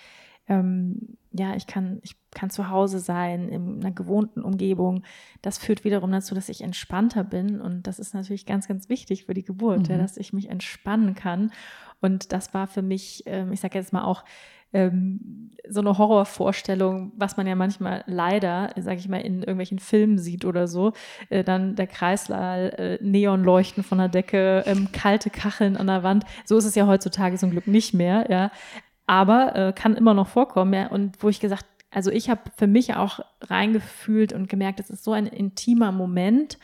[0.47, 5.03] ähm, ja, ich kann, ich kann zu Hause sein, in einer gewohnten Umgebung.
[5.41, 7.61] Das führt wiederum dazu, dass ich entspannter bin.
[7.61, 9.91] Und das ist natürlich ganz, ganz wichtig für die Geburt, mhm.
[9.91, 11.51] ja, dass ich mich entspannen kann.
[12.01, 14.23] Und das war für mich, ähm, ich sage jetzt mal auch,
[14.73, 20.17] ähm, so eine Horrorvorstellung, was man ja manchmal leider, sage ich mal, in irgendwelchen Filmen
[20.17, 20.93] sieht oder so,
[21.29, 26.25] äh, dann der Kreislauf, äh, Neonleuchten von der Decke, ähm, kalte Kacheln an der Wand.
[26.43, 28.51] So ist es ja heutzutage zum Glück nicht mehr, ja.
[29.05, 30.87] Aber äh, kann immer noch vorkommen, ja.
[30.87, 35.03] Und wo ich gesagt, also ich habe für mich auch reingefühlt und gemerkt, es ist
[35.03, 36.57] so ein intimer Moment,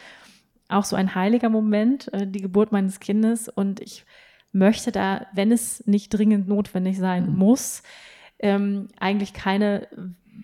[0.69, 3.49] auch so ein heiliger Moment, äh, die Geburt meines Kindes.
[3.49, 4.05] Und ich
[4.51, 7.37] möchte da, wenn es nicht dringend notwendig sein mhm.
[7.37, 7.83] muss,
[8.39, 9.87] ähm, eigentlich keine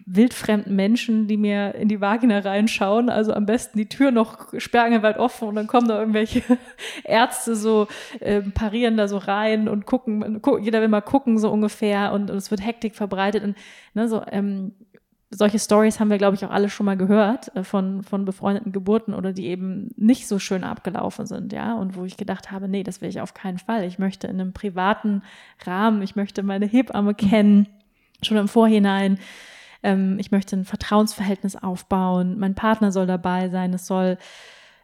[0.05, 3.09] wildfremden Menschen, die mir in die Vagina reinschauen.
[3.09, 6.41] Also am besten die Tür noch sperrangelweit offen und dann kommen da irgendwelche
[7.03, 7.87] Ärzte so,
[8.19, 12.37] äh, parieren da so rein und gucken, jeder will mal gucken so ungefähr und, und
[12.37, 13.55] es wird Hektik verbreitet und
[13.93, 14.73] ne, so ähm,
[15.37, 18.71] solche Stories haben wir, glaube ich, auch alle schon mal gehört äh, von, von befreundeten
[18.71, 21.75] Geburten oder die eben nicht so schön abgelaufen sind, ja.
[21.75, 23.83] Und wo ich gedacht habe, nee, das will ich auf keinen Fall.
[23.85, 25.23] Ich möchte in einem privaten
[25.65, 27.67] Rahmen, ich möchte meine Hebamme kennen,
[28.21, 29.19] schon im Vorhinein.
[29.85, 32.37] Ähm, ich möchte ein Vertrauensverhältnis aufbauen.
[32.37, 33.73] Mein Partner soll dabei sein.
[33.73, 34.17] Es soll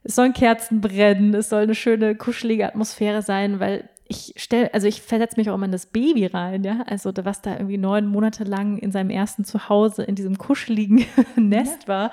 [0.03, 4.87] es sollen Kerzen brennen, es soll eine schöne, kuschelige Atmosphäre sein, weil ich stelle, also
[4.87, 6.83] ich versetze mich auch immer in das Baby rein, ja.
[6.87, 11.05] Also was da irgendwie neun Monate lang in seinem ersten Zuhause in diesem kuscheligen
[11.37, 12.11] Nest war.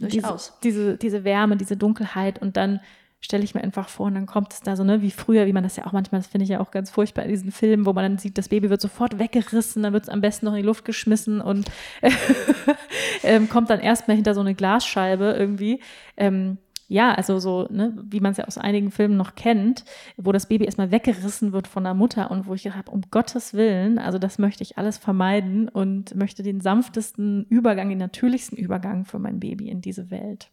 [0.00, 2.80] Diese, diese, diese Wärme, diese Dunkelheit und dann
[3.20, 5.52] stelle ich mir einfach vor und dann kommt es da so, ne, wie früher, wie
[5.52, 7.84] man das ja auch manchmal, das finde ich ja auch ganz furchtbar in diesen Filmen,
[7.86, 10.52] wo man dann sieht, das Baby wird sofort weggerissen, dann wird es am besten noch
[10.52, 11.70] in die Luft geschmissen und
[13.22, 15.80] ähm, kommt dann erstmal hinter so eine Glasscheibe irgendwie.
[16.16, 16.58] Ähm,
[16.88, 19.84] ja, also so, ne, wie man es ja aus einigen Filmen noch kennt,
[20.16, 23.54] wo das Baby erstmal weggerissen wird von der Mutter und wo ich habe, um Gottes
[23.54, 29.04] Willen, also das möchte ich alles vermeiden und möchte den sanftesten Übergang, den natürlichsten Übergang
[29.04, 30.50] für mein Baby in diese Welt.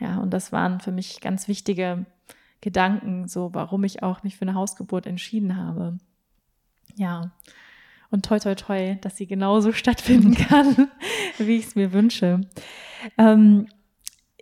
[0.00, 2.06] Ja, und das waren für mich ganz wichtige
[2.60, 5.98] Gedanken, so warum ich auch mich für eine Hausgeburt entschieden habe.
[6.96, 7.32] Ja.
[8.10, 10.88] Und toi toi toi, dass sie genauso stattfinden kann,
[11.38, 12.40] wie ich es mir wünsche.
[13.16, 13.68] Ähm,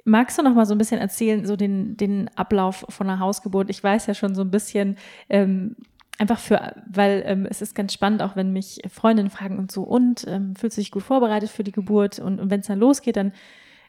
[0.04, 3.68] magst du noch mal so ein bisschen erzählen, so den, den Ablauf von einer Hausgeburt?
[3.70, 4.96] Ich weiß ja schon so ein bisschen,
[5.28, 5.76] ähm,
[6.18, 9.82] einfach für, weil ähm, es ist ganz spannend, auch wenn mich Freundinnen fragen und so,
[9.82, 12.18] und ähm, fühlst du dich gut vorbereitet für die Geburt?
[12.18, 13.32] Und, und wenn es dann losgeht, dann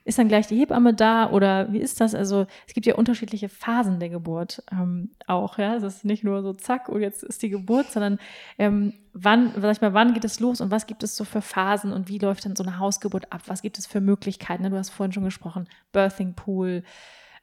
[0.10, 2.16] ist dann gleich die Hebamme da oder wie ist das?
[2.16, 5.76] Also es gibt ja unterschiedliche Phasen der Geburt ähm, auch, ja.
[5.76, 8.18] Es ist nicht nur so zack und jetzt ist die Geburt, sondern
[8.58, 11.42] ähm, wann, sag ich mal, wann geht es los und was gibt es so für
[11.42, 13.44] Phasen und wie läuft dann so eine Hausgeburt ab?
[13.46, 14.64] Was gibt es für Möglichkeiten?
[14.64, 14.72] Ne?
[14.72, 16.84] Du hast vorhin schon gesprochen, Birthing Pool.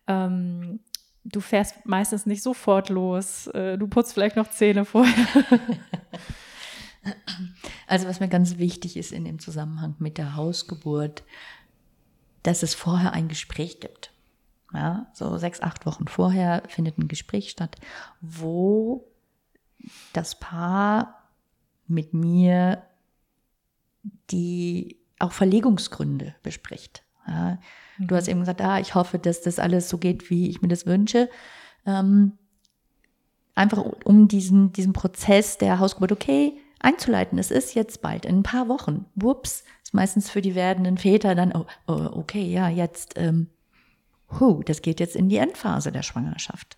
[0.09, 0.81] Ähm,
[1.25, 3.47] du fährst meistens nicht sofort los.
[3.49, 5.15] Äh, du putzt vielleicht noch Zähne vorher.
[7.87, 11.23] Also was mir ganz wichtig ist in dem Zusammenhang mit der Hausgeburt,
[12.47, 14.13] dass es vorher ein Gespräch gibt.
[14.73, 17.77] Ja, so sechs, acht Wochen vorher findet ein Gespräch statt,
[18.21, 19.07] wo
[20.13, 21.31] das Paar
[21.87, 22.83] mit mir
[24.31, 27.03] die auch Verlegungsgründe bespricht.
[27.27, 27.59] Ja,
[27.99, 28.33] Du hast mhm.
[28.33, 31.31] eben gesagt, ah, ich hoffe, dass das alles so geht, wie ich mir das wünsche.
[31.87, 32.33] Ähm,
[33.55, 37.39] einfach um diesen, diesen Prozess der Hausgeburt, okay, einzuleiten.
[37.39, 39.07] Es ist jetzt bald, in ein paar Wochen.
[39.15, 43.49] Wups, ist meistens für die werdenden Väter dann, oh, oh okay, ja, jetzt, ähm,
[44.41, 46.77] hu, das geht jetzt in die Endphase der Schwangerschaft.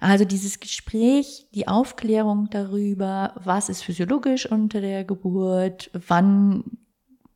[0.00, 6.64] Also dieses Gespräch, die Aufklärung darüber, was ist physiologisch unter der Geburt, wann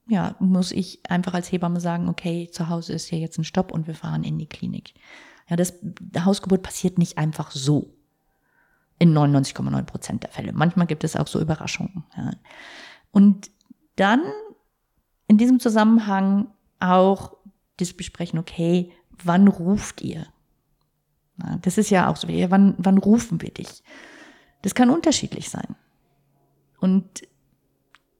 [0.09, 3.73] ja, muss ich einfach als Hebamme sagen, okay, zu Hause ist ja jetzt ein Stopp
[3.73, 4.95] und wir fahren in die Klinik.
[5.49, 5.75] Ja, das
[6.19, 7.95] Hausgeburt passiert nicht einfach so
[8.99, 10.53] in 99,9 Prozent der Fälle.
[10.53, 12.05] Manchmal gibt es auch so Überraschungen.
[12.17, 12.33] Ja.
[13.13, 13.51] Und
[13.97, 14.23] dann
[15.27, 16.49] in diesem Zusammenhang
[16.81, 17.37] auch
[17.77, 18.93] das Besprechen, okay,
[19.23, 20.27] wann ruft ihr?
[21.43, 23.83] Ja, das ist ja auch so, ja, wann, wann rufen wir dich?
[24.63, 25.77] Das kann unterschiedlich sein.
[26.81, 27.23] Und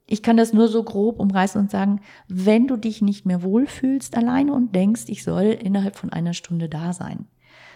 [0.07, 4.17] ich kann das nur so grob umreißen und sagen, wenn du dich nicht mehr wohlfühlst
[4.17, 7.27] alleine und denkst, ich soll innerhalb von einer Stunde da sein,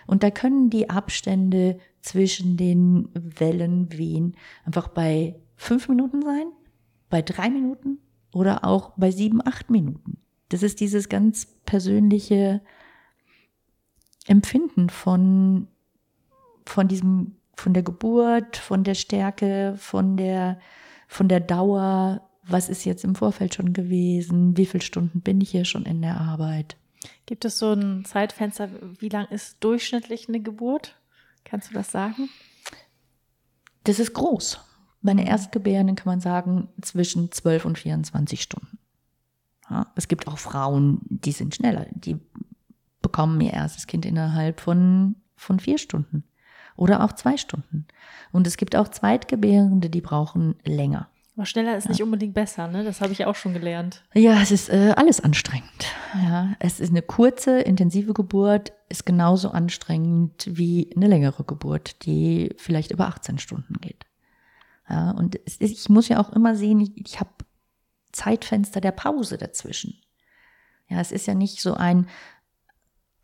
[0.07, 6.47] und da können die Abstände zwischen den Wellenwehen einfach bei fünf Minuten sein,
[7.09, 7.99] bei drei Minuten
[8.33, 10.19] oder auch bei sieben, acht Minuten.
[10.49, 12.61] Das ist dieses ganz persönliche
[14.27, 15.69] Empfinden von,
[16.67, 20.59] von diesem, von der Geburt, von der Stärke, von der,
[21.09, 22.29] von der Dauer.
[22.45, 24.57] Was ist jetzt im Vorfeld schon gewesen?
[24.57, 26.77] Wie viele Stunden bin ich hier schon in der Arbeit?
[27.27, 30.97] Gibt es so ein Zeitfenster, wie lang ist durchschnittlich eine Geburt?
[31.45, 32.29] Kannst du das sagen?
[33.85, 34.61] Das ist groß.
[35.01, 38.79] Meine Erstgebärden kann man sagen zwischen 12 und 24 Stunden.
[39.69, 41.87] Ja, es gibt auch Frauen, die sind schneller.
[41.91, 42.21] Die
[43.01, 46.25] bekommen ihr erstes Kind innerhalb von, von vier Stunden
[46.77, 47.87] oder auch zwei Stunden.
[48.31, 51.09] Und es gibt auch Zweitgebärende, die brauchen länger.
[51.35, 51.91] Aber schneller ist ja.
[51.91, 52.85] nicht unbedingt besser, ne?
[52.85, 54.05] Das habe ich auch schon gelernt.
[54.13, 55.87] Ja, es ist äh, alles anstrengend.
[56.15, 62.55] Ja, es ist eine kurze, intensive Geburt, ist genauso anstrengend wie eine längere Geburt, die
[62.59, 64.05] vielleicht über 18 Stunden geht.
[64.89, 67.31] Ja, und ist, ich muss ja auch immer sehen, ich, ich habe
[68.13, 69.99] Zeitfenster der Pause dazwischen.
[70.89, 72.09] Ja, es ist ja nicht so ein,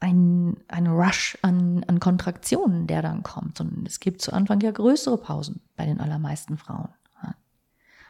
[0.00, 4.70] ein, ein Rush an, an Kontraktionen, der dann kommt, sondern es gibt zu Anfang ja
[4.70, 6.88] größere Pausen bei den allermeisten Frauen.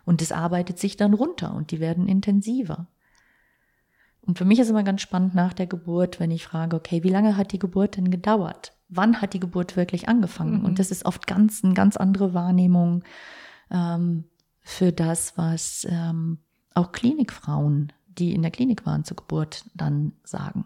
[0.08, 2.86] Und es arbeitet sich dann runter und die werden intensiver.
[4.22, 7.10] Und für mich ist immer ganz spannend nach der Geburt, wenn ich frage, okay, wie
[7.10, 8.72] lange hat die Geburt denn gedauert?
[8.88, 10.60] Wann hat die Geburt wirklich angefangen?
[10.60, 10.64] Mhm.
[10.64, 13.04] Und das ist oft ganz, eine ganz andere Wahrnehmung
[13.70, 14.24] ähm,
[14.62, 16.38] für das, was ähm,
[16.72, 20.64] auch Klinikfrauen, die in der Klinik waren zur Geburt, dann sagen.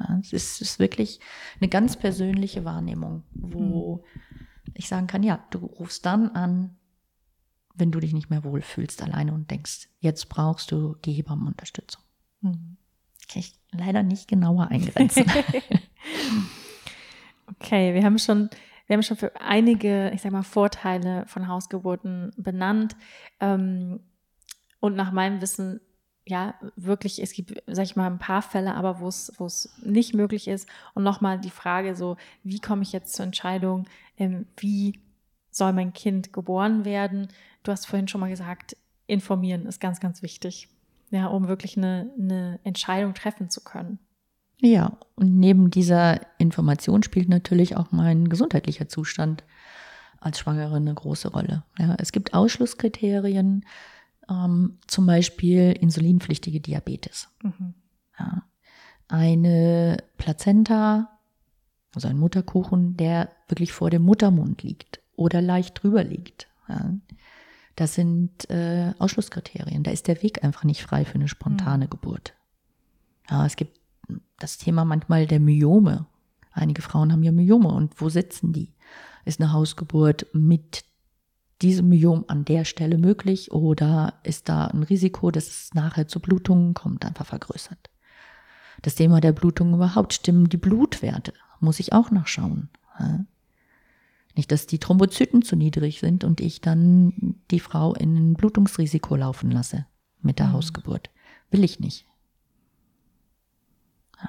[0.00, 1.20] Ja, es ist, ist, wirklich
[1.60, 4.70] eine ganz persönliche Wahrnehmung, wo mhm.
[4.72, 6.78] ich sagen kann, ja, du rufst dann an,
[7.74, 12.02] wenn du dich nicht mehr wohlfühlst alleine und denkst, jetzt brauchst du die Hebammenunterstützung.
[12.40, 12.76] Mhm.
[13.28, 15.24] kann ich leider nicht genauer eingrenzen.
[17.50, 18.48] okay, wir haben schon,
[18.86, 22.96] wir haben schon für einige, ich sag mal, Vorteile von Hausgeburten benannt.
[23.40, 24.00] Ähm,
[24.78, 25.80] und nach meinem Wissen,
[26.26, 29.74] ja, wirklich, es gibt, sag ich mal, ein paar Fälle, aber wo es, wo es
[29.82, 30.68] nicht möglich ist.
[30.94, 35.00] Und nochmal die Frage so, wie komme ich jetzt zur Entscheidung, ähm, wie
[35.50, 37.28] soll mein Kind geboren werden?
[37.64, 40.68] Du hast vorhin schon mal gesagt, informieren ist ganz, ganz wichtig
[41.14, 43.98] ja, um wirklich eine, eine Entscheidung treffen zu können.
[44.60, 49.44] Ja, und neben dieser Information spielt natürlich auch mein gesundheitlicher Zustand
[50.20, 51.64] als Schwangere eine große Rolle.
[51.78, 53.64] Ja, es gibt Ausschlusskriterien,
[54.28, 57.28] ähm, zum Beispiel insulinpflichtige Diabetes.
[57.42, 57.74] Mhm.
[58.18, 58.42] Ja,
[59.08, 61.18] eine Plazenta,
[61.94, 66.48] also ein Mutterkuchen, der wirklich vor dem Muttermund liegt oder leicht drüber liegt.
[66.68, 66.94] Ja,
[67.76, 69.82] das sind äh, Ausschlusskriterien.
[69.82, 71.90] Da ist der Weg einfach nicht frei für eine spontane mhm.
[71.90, 72.34] Geburt.
[73.30, 73.80] Ja, es gibt
[74.38, 76.06] das Thema manchmal der Myome.
[76.52, 78.74] Einige Frauen haben ja Myome und wo sitzen die?
[79.24, 80.84] Ist eine Hausgeburt mit
[81.62, 86.20] diesem Myom an der Stelle möglich oder ist da ein Risiko, dass es nachher zu
[86.20, 87.90] Blutungen kommt, einfach vergrößert?
[88.82, 91.32] Das Thema der Blutung überhaupt, stimmen die Blutwerte?
[91.60, 92.68] Muss ich auch nachschauen.
[93.00, 93.24] Ja?
[94.36, 99.14] Nicht, dass die Thrombozyten zu niedrig sind und ich dann die Frau in ein Blutungsrisiko
[99.16, 99.86] laufen lasse
[100.22, 100.52] mit der mhm.
[100.54, 101.10] Hausgeburt.
[101.50, 102.06] Will ich nicht.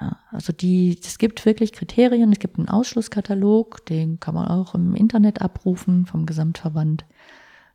[0.00, 4.74] Ja, also die, es gibt wirklich Kriterien, es gibt einen Ausschlusskatalog, den kann man auch
[4.74, 7.04] im Internet abrufen vom Gesamtverband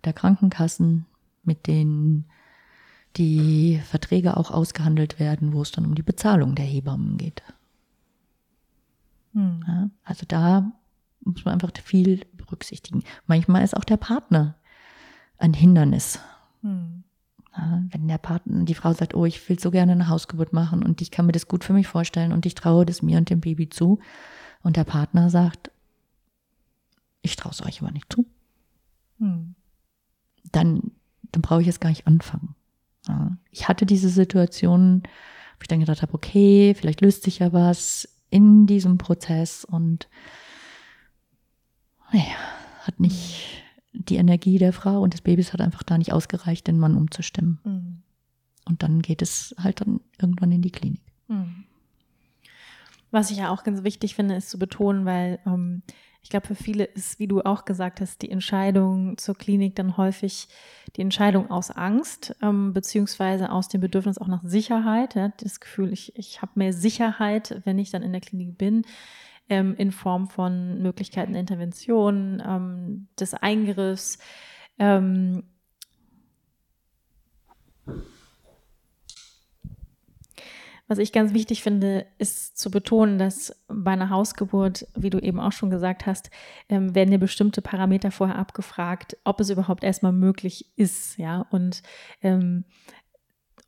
[0.05, 1.05] der Krankenkassen,
[1.43, 2.25] mit denen
[3.17, 7.43] die Verträge auch ausgehandelt werden, wo es dann um die Bezahlung der Hebammen geht.
[9.33, 9.63] Hm.
[9.67, 10.71] Ja, also da
[11.23, 13.03] muss man einfach viel berücksichtigen.
[13.27, 14.55] Manchmal ist auch der Partner
[15.37, 16.19] ein Hindernis.
[16.61, 17.03] Hm.
[17.55, 20.83] Ja, wenn der Partner, die Frau sagt, oh, ich will so gerne eine Hausgeburt machen
[20.83, 23.29] und ich kann mir das gut für mich vorstellen und ich traue das mir und
[23.29, 23.99] dem Baby zu.
[24.63, 25.71] Und der Partner sagt,
[27.21, 28.25] ich traue es euch aber nicht zu.
[29.19, 29.55] Hm.
[30.51, 30.91] Dann,
[31.31, 32.55] dann brauche ich jetzt gar nicht anfangen.
[33.07, 33.37] Ja.
[33.49, 38.07] Ich hatte diese Situation, wo ich dann gedacht habe, okay, vielleicht löst sich ja was
[38.29, 40.07] in diesem Prozess und
[42.11, 42.35] naja,
[42.81, 43.61] hat nicht
[43.93, 47.59] die Energie der Frau und des Babys hat einfach da nicht ausgereicht, den Mann umzustimmen.
[47.63, 48.03] Mhm.
[48.65, 51.01] Und dann geht es halt dann irgendwann in die Klinik.
[51.27, 51.65] Mhm.
[53.11, 55.83] Was ich ja auch ganz wichtig finde, ist zu betonen, weil ähm,
[56.23, 59.97] ich glaube, für viele ist, wie du auch gesagt hast, die Entscheidung zur Klinik dann
[59.97, 60.47] häufig
[60.95, 65.15] die Entscheidung aus Angst, ähm, beziehungsweise aus dem Bedürfnis auch nach Sicherheit.
[65.15, 68.83] Ja, das Gefühl, ich, ich habe mehr Sicherheit, wenn ich dann in der Klinik bin
[69.51, 74.17] ähm, in Form von Möglichkeiten der Intervention, ähm, des Eingriffs.
[74.79, 75.43] Ähm,
[80.87, 85.39] Was ich ganz wichtig finde, ist zu betonen, dass bei einer Hausgeburt, wie du eben
[85.39, 86.29] auch schon gesagt hast,
[86.67, 91.45] ähm, werden ja bestimmte Parameter vorher abgefragt, ob es überhaupt erstmal möglich ist, ja.
[91.49, 91.81] Und
[92.21, 92.65] ähm,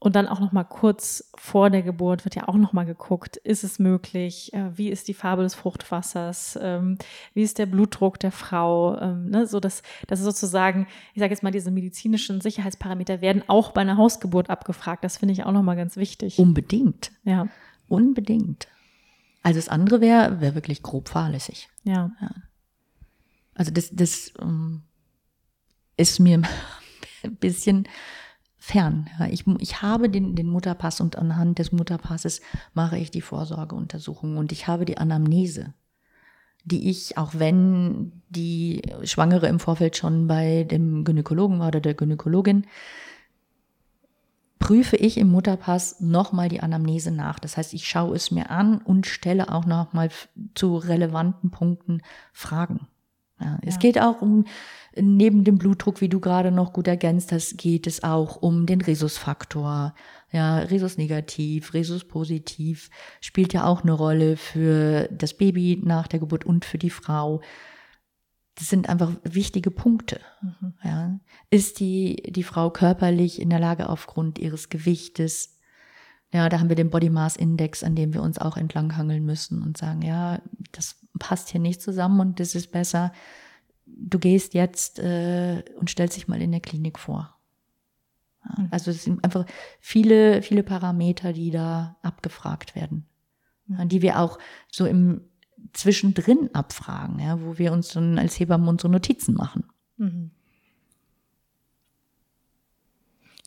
[0.04, 3.38] und dann auch noch mal kurz vor der Geburt wird ja auch noch mal geguckt,
[3.38, 4.52] ist es möglich?
[4.52, 6.60] Äh, wie ist die Farbe des Fruchtwassers?
[6.62, 6.98] Ähm,
[7.34, 9.00] wie ist der Blutdruck der Frau?
[9.00, 13.44] Ähm, ne, so dass das ist sozusagen, ich sage jetzt mal, diese medizinischen Sicherheitsparameter werden
[13.48, 15.06] auch bei einer Hausgeburt abgefragt.
[15.06, 16.38] Das finde ich auch noch mal ganz wichtig.
[16.38, 17.14] Unbedingt.
[17.24, 17.48] Ja.
[17.88, 18.68] Unbedingt.
[19.42, 21.70] Also das andere wäre wär wirklich grob fahrlässig.
[21.86, 22.12] Ja.
[22.20, 22.32] ja.
[23.56, 24.82] Also das, das um, ähm,
[25.96, 26.42] ist mir
[27.24, 27.88] ein bisschen
[28.64, 29.10] fern.
[29.20, 32.40] Ja, ich, ich habe den, den Mutterpass und anhand des Mutterpasses
[32.74, 35.74] mache ich die Vorsorgeuntersuchung und ich habe die Anamnese,
[36.64, 41.94] die ich, auch wenn die Schwangere im Vorfeld schon bei dem Gynäkologen war oder der
[41.94, 42.66] Gynäkologin,
[44.60, 47.40] prüfe ich im Mutterpass nochmal die Anamnese nach.
[47.40, 50.08] Das heißt, ich schaue es mir an und stelle auch nochmal
[50.56, 52.02] zu relevanten Punkten
[52.32, 52.88] Fragen.
[53.42, 53.80] Ja, es ja.
[53.82, 54.46] geht auch um
[54.96, 58.82] neben dem Blutdruck, wie du gerade noch gut ergänzt hast, geht es auch um den
[58.82, 59.94] Rhesusfaktor.
[60.32, 62.90] Ja, Rhesus negativ, Rhesus positiv
[63.22, 67.42] spielt ja auch eine Rolle für das Baby nach der Geburt und für die Frau.
[68.56, 70.20] Das sind einfach wichtige Punkte.
[70.42, 70.74] Mhm.
[70.84, 71.20] Ja.
[71.50, 75.60] Ist die, die Frau körperlich in der Lage aufgrund ihres Gewichtes?
[76.32, 79.62] Ja, da haben wir den Body Mass Index, an dem wir uns auch entlanghangeln müssen
[79.62, 80.42] und sagen, ja,
[80.72, 83.12] das passt hier nicht zusammen und das ist besser,
[83.86, 87.38] du gehst jetzt äh, und stellst dich mal in der Klinik vor.
[88.46, 88.68] Ja, mhm.
[88.72, 89.46] also es sind einfach
[89.80, 93.06] viele, viele Parameter, die da abgefragt werden,
[93.68, 94.38] ja, die wir auch
[94.72, 95.22] so im
[95.74, 99.66] Zwischendrin abfragen, ja, wo wir uns dann als Hebammen unsere Notizen machen.
[99.98, 100.32] Mhm.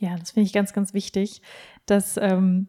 [0.01, 1.41] Ja, das finde ich ganz, ganz wichtig,
[1.87, 2.69] dass ähm,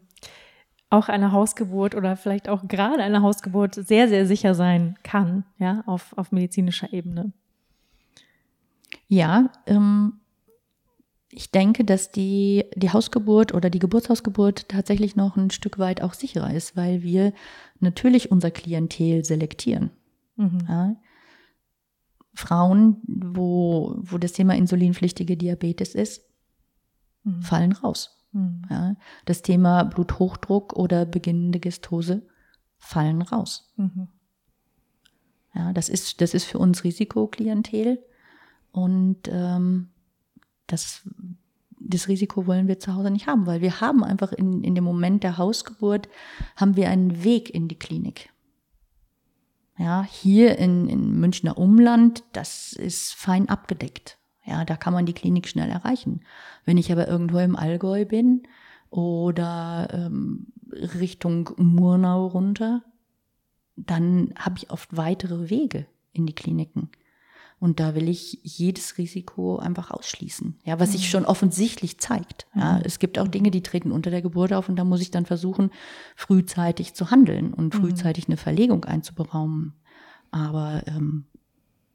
[0.90, 5.82] auch eine Hausgeburt oder vielleicht auch gerade eine Hausgeburt sehr, sehr sicher sein kann, ja,
[5.86, 7.32] auf, auf medizinischer Ebene.
[9.08, 10.20] Ja, ähm,
[11.30, 16.14] ich denke, dass die, die Hausgeburt oder die Geburtshausgeburt tatsächlich noch ein Stück weit auch
[16.14, 17.32] sicherer ist, weil wir
[17.80, 19.90] natürlich unser Klientel selektieren.
[20.36, 20.58] Mhm.
[20.68, 20.96] Ja.
[22.34, 26.24] Frauen, wo, wo das Thema insulinpflichtige Diabetes ist,
[27.24, 27.42] mhm.
[27.42, 28.26] fallen raus.
[28.32, 28.62] Mhm.
[28.70, 32.26] Ja, das Thema Bluthochdruck oder beginnende Gestose
[32.78, 33.72] fallen raus.
[33.76, 34.08] Mhm.
[35.54, 38.02] Ja, das ist, das ist für uns Risikoklientel
[38.78, 39.88] und ähm,
[40.68, 41.02] das,
[41.80, 44.84] das Risiko wollen wir zu Hause nicht haben, weil wir haben einfach in, in dem
[44.84, 46.08] Moment der Hausgeburt,
[46.54, 48.30] haben wir einen Weg in die Klinik.
[49.78, 54.18] Ja, hier in, in Münchner Umland, das ist fein abgedeckt.
[54.44, 56.20] Ja, da kann man die Klinik schnell erreichen.
[56.64, 58.44] Wenn ich aber irgendwo im Allgäu bin
[58.90, 62.82] oder ähm, Richtung Murnau runter,
[63.74, 66.90] dann habe ich oft weitere Wege in die Kliniken.
[67.60, 70.60] Und da will ich jedes Risiko einfach ausschließen.
[70.64, 71.10] Ja, was sich mhm.
[71.10, 72.46] schon offensichtlich zeigt.
[72.54, 72.82] Ja, mhm.
[72.84, 75.26] es gibt auch Dinge, die treten unter der Geburt auf und da muss ich dann
[75.26, 75.70] versuchen,
[76.14, 77.80] frühzeitig zu handeln und mhm.
[77.80, 79.74] frühzeitig eine Verlegung einzuberaumen.
[80.30, 81.24] Aber ähm,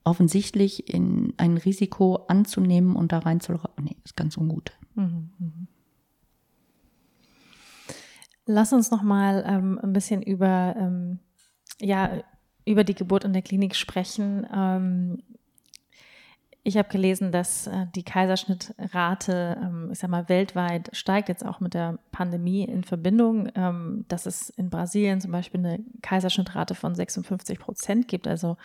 [0.04, 4.74] offensichtlich in ein Risiko anzunehmen und da rein zu nee, ist ganz ungut.
[4.96, 5.68] Mhm, mhm.
[8.46, 11.20] Lass uns noch mal ähm, ein bisschen über ähm,
[11.80, 12.22] ja
[12.66, 14.46] über die Geburt in der Klinik sprechen.
[14.54, 15.24] Ähm,
[16.66, 21.60] ich habe gelesen, dass äh, die Kaiserschnittrate, ähm, ich sag mal, weltweit steigt, jetzt auch
[21.60, 26.96] mit der Pandemie in Verbindung, ähm, dass es in Brasilien zum Beispiel eine Kaiserschnittrate von
[26.96, 28.30] 56 Prozent gibt.
[28.30, 28.56] Also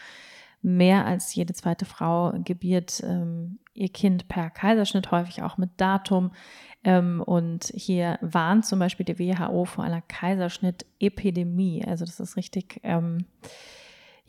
[0.62, 6.32] mehr als jede zweite Frau gebiert ähm, ihr Kind per Kaiserschnitt, häufig auch mit Datum.
[6.84, 11.84] Und hier warnt zum Beispiel die WHO vor einer Kaiserschnitt-Epidemie.
[11.84, 13.26] Also das ist richtig, ähm,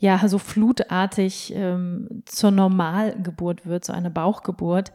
[0.00, 4.92] ja, so flutartig ähm, zur Normalgeburt wird, so eine Bauchgeburt.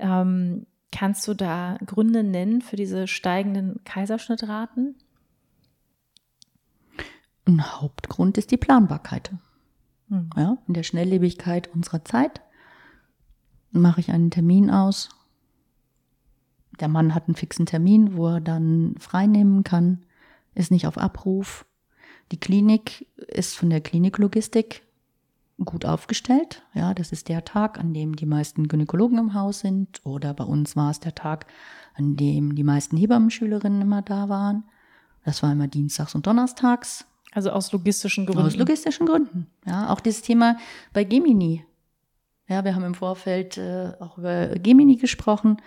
[0.00, 4.96] Ähm, kannst du da Gründe nennen für diese steigenden Kaiserschnittraten?
[7.46, 9.30] Ein Hauptgrund ist die Planbarkeit.
[10.08, 10.30] Mhm.
[10.36, 12.42] Ja, in der Schnelllebigkeit unserer Zeit
[13.70, 15.08] mache ich einen Termin aus.
[16.80, 20.04] Der Mann hat einen fixen Termin, wo er dann freinehmen kann,
[20.54, 21.64] ist nicht auf Abruf.
[22.32, 24.82] Die Klinik ist von der Kliniklogistik
[25.64, 26.62] gut aufgestellt.
[26.74, 30.00] Ja, das ist der Tag, an dem die meisten Gynäkologen im Haus sind.
[30.04, 31.46] Oder bei uns war es der Tag,
[31.94, 34.64] an dem die meisten Hebammenschülerinnen immer da waren.
[35.24, 37.06] Das war immer dienstags und donnerstags.
[37.32, 38.46] Also aus logistischen Gründen.
[38.46, 39.46] Aus logistischen Gründen.
[39.66, 40.56] Ja, auch dieses Thema
[40.92, 41.64] bei Gemini.
[42.48, 45.58] Ja, wir haben im Vorfeld äh, auch über Gemini gesprochen.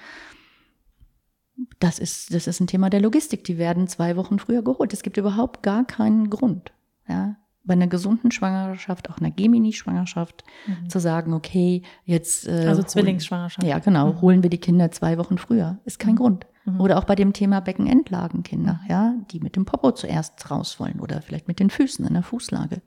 [1.80, 3.44] Das ist, das ist ein Thema der Logistik.
[3.44, 4.94] Die werden zwei Wochen früher geholt.
[4.94, 6.72] Es gibt überhaupt gar keinen Grund.
[7.08, 10.90] Ja, bei einer gesunden Schwangerschaft, auch einer Gemini-Schwangerschaft, mhm.
[10.90, 12.48] zu sagen, okay, jetzt.
[12.48, 13.68] Äh, also Zwillingsschwangerschaft.
[13.68, 14.14] Ja, genau.
[14.14, 14.22] Mhm.
[14.22, 15.80] Holen wir die Kinder zwei Wochen früher.
[15.86, 16.20] Ist kein mhm.
[16.20, 16.48] Grund.
[16.66, 16.82] Mhm.
[16.82, 21.22] Oder auch bei dem Thema Beckenendlagenkinder, ja, die mit dem Popo zuerst raus wollen oder
[21.22, 22.82] vielleicht mit den Füßen in der Fußlage.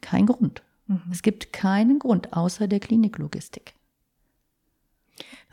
[0.00, 0.62] Kein Grund.
[0.86, 1.02] Mhm.
[1.10, 3.74] Es gibt keinen Grund außer der Kliniklogistik.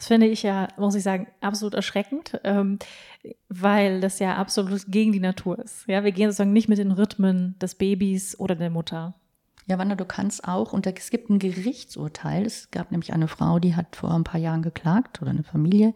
[0.04, 2.78] Das finde ich ja, muss ich sagen, absolut erschreckend, ähm,
[3.48, 5.88] weil das ja absolut gegen die Natur ist.
[5.88, 9.16] Ja, wir gehen sozusagen nicht mit den Rhythmen des Babys oder der Mutter.
[9.66, 12.46] Ja, Wanda, du kannst auch, und es gibt ein Gerichtsurteil.
[12.46, 15.94] Es gab nämlich eine Frau, die hat vor ein paar Jahren geklagt oder eine Familie,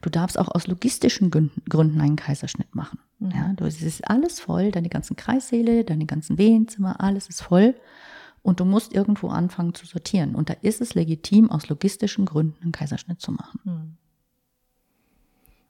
[0.00, 2.98] Du darfst auch aus logistischen Gründen einen Kaiserschnitt machen.
[3.20, 3.30] Mhm.
[3.30, 7.74] Ja, du, es ist alles voll, deine ganzen Kreissäle, deine ganzen Wehenzimmer, alles ist voll.
[8.44, 10.34] Und du musst irgendwo anfangen zu sortieren.
[10.34, 13.60] Und da ist es legitim, aus logistischen Gründen einen Kaiserschnitt zu machen.
[13.64, 13.96] Mhm.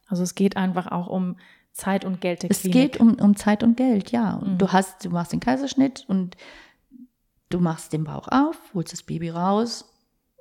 [0.07, 1.37] Also es geht einfach auch um
[1.72, 4.35] Zeit und Geld der Es geht um, um Zeit und Geld, ja.
[4.35, 4.59] Und mhm.
[4.59, 6.37] du hast, du machst den Kaiserschnitt und
[7.49, 9.89] du machst den Bauch auf, holst das Baby raus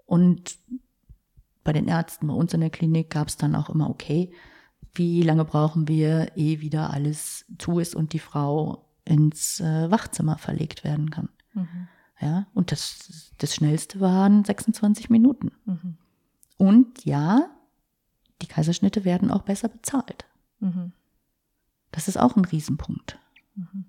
[0.07, 0.57] und
[1.63, 4.34] bei den Ärzten, bei uns in der Klinik gab es dann auch immer, okay,
[4.95, 10.39] wie lange brauchen wir, ehe wieder alles zu ist und die Frau ins äh, Wachzimmer
[10.39, 11.29] verlegt werden kann.
[11.53, 11.88] Mhm.
[12.20, 15.51] Ja, und das, das schnellste waren 26 Minuten.
[15.66, 15.97] Mhm.
[16.57, 17.49] Und ja,
[18.41, 20.26] die Kaiserschnitte werden auch besser bezahlt.
[20.59, 20.93] Mhm.
[21.91, 23.20] Das ist auch ein Riesenpunkt.
[23.55, 23.86] Mhm.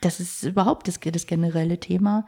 [0.00, 2.26] Das ist überhaupt das, das generelle Thema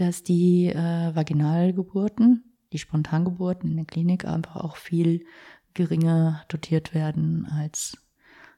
[0.00, 5.26] dass die äh, Vaginalgeburten, die Spontangeburten in der Klinik einfach auch viel
[5.74, 7.98] geringer dotiert werden als,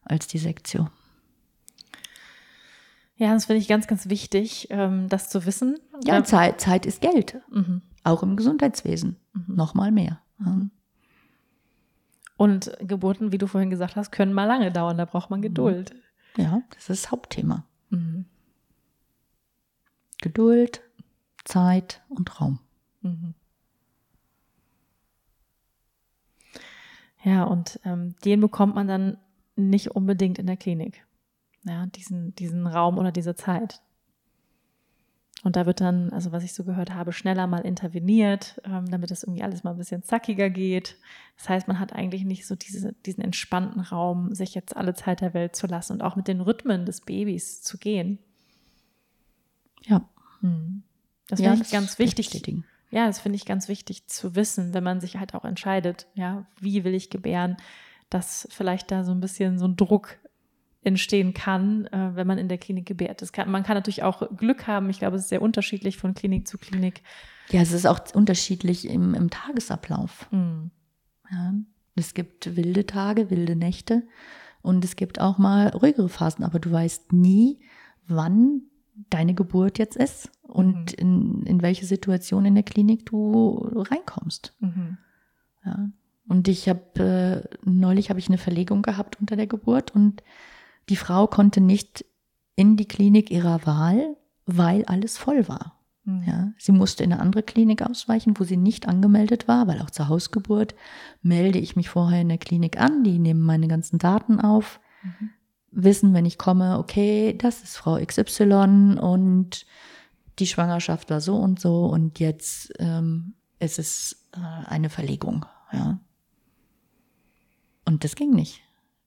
[0.04, 0.88] als die Sektio.
[3.22, 5.78] Ja, das finde ich ganz, ganz wichtig, ähm, das zu wissen.
[6.02, 7.40] Ja, Zeit, Zeit ist Geld.
[7.52, 7.80] Mhm.
[8.02, 9.16] Auch im Gesundheitswesen.
[9.32, 9.54] Mhm.
[9.54, 10.20] Noch mal mehr.
[10.38, 10.72] Mhm.
[12.36, 14.98] Und Geburten, wie du vorhin gesagt hast, können mal lange dauern.
[14.98, 15.44] Da braucht man mhm.
[15.44, 15.94] Geduld.
[16.36, 17.64] Ja, das ist das Hauptthema.
[17.90, 18.24] Mhm.
[20.20, 20.82] Geduld,
[21.44, 22.58] Zeit und Raum.
[23.02, 23.34] Mhm.
[27.22, 29.16] Ja, und ähm, den bekommt man dann
[29.54, 31.06] nicht unbedingt in der Klinik.
[31.64, 33.80] Ja, diesen, diesen Raum oder diese Zeit.
[35.44, 39.10] Und da wird dann, also was ich so gehört habe, schneller mal interveniert, ähm, damit
[39.10, 40.96] das irgendwie alles mal ein bisschen zackiger geht.
[41.36, 45.20] Das heißt, man hat eigentlich nicht so diese, diesen entspannten Raum, sich jetzt alle Zeit
[45.20, 48.20] der Welt zu lassen und auch mit den Rhythmen des Babys zu gehen.
[49.84, 50.08] Ja.
[50.40, 50.84] Hm.
[51.26, 52.26] Das ja, finde ich ganz wichtig.
[52.26, 52.64] Bestätigen.
[52.90, 56.46] Ja, das finde ich ganz wichtig zu wissen, wenn man sich halt auch entscheidet, ja,
[56.60, 57.56] wie will ich gebären,
[58.10, 60.18] dass vielleicht da so ein bisschen so ein Druck
[60.82, 63.22] entstehen kann, äh, wenn man in der Klinik gebärt.
[63.22, 64.90] Das kann, man kann natürlich auch Glück haben.
[64.90, 67.02] Ich glaube, es ist sehr unterschiedlich von Klinik zu Klinik.
[67.50, 70.28] Ja, es ist auch unterschiedlich im, im Tagesablauf.
[70.32, 70.70] Mhm.
[71.30, 71.54] Ja,
[71.94, 74.02] es gibt wilde Tage, wilde Nächte
[74.60, 77.60] und es gibt auch mal ruhigere Phasen, aber du weißt nie,
[78.06, 78.62] wann
[79.10, 80.98] deine Geburt jetzt ist und mhm.
[80.98, 84.54] in, in welche Situation in der Klinik du reinkommst.
[84.60, 84.98] Mhm.
[85.64, 85.90] Ja.
[86.28, 90.22] Und ich habe äh, neulich habe ich eine Verlegung gehabt unter der Geburt und
[90.88, 92.04] die Frau konnte nicht
[92.56, 94.16] in die Klinik ihrer Wahl,
[94.46, 95.78] weil alles voll war.
[96.04, 96.22] Mhm.
[96.26, 99.90] Ja, sie musste in eine andere Klinik ausweichen, wo sie nicht angemeldet war, weil auch
[99.90, 100.74] zur Hausgeburt
[101.22, 105.30] melde ich mich vorher in der Klinik an, die nehmen meine ganzen Daten auf, mhm.
[105.70, 109.64] wissen, wenn ich komme, okay, das ist Frau XY und
[110.38, 115.46] die Schwangerschaft war so und so und jetzt ähm, ist es äh, eine Verlegung.
[115.72, 116.00] Ja.
[117.84, 118.62] Und das ging nicht.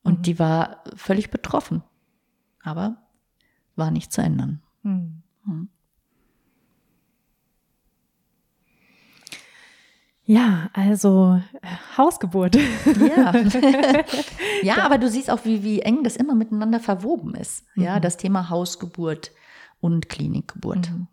[0.06, 0.22] Und mhm.
[0.22, 1.84] die war völlig betroffen.
[2.64, 2.97] Aber
[3.76, 4.62] war nicht zu ändern.
[4.84, 5.24] Mhm.
[5.43, 5.70] Mhm.
[10.24, 12.56] Ja, also äh, Hausgeburt.
[12.56, 13.34] Ja.
[14.64, 17.66] ja, aber du siehst auch, wie, wie eng das immer miteinander verwoben ist.
[17.76, 18.01] Ja, mhm.
[18.01, 19.32] das Thema Hausgeburt
[19.82, 20.91] und Klinikgeburt.
[20.91, 21.08] Mhm.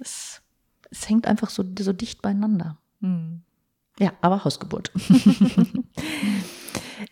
[0.00, 0.42] Es,
[0.90, 2.78] es hängt einfach so, so dicht beieinander.
[3.00, 3.42] Mhm.
[3.98, 4.92] Ja, aber Hausgeburt.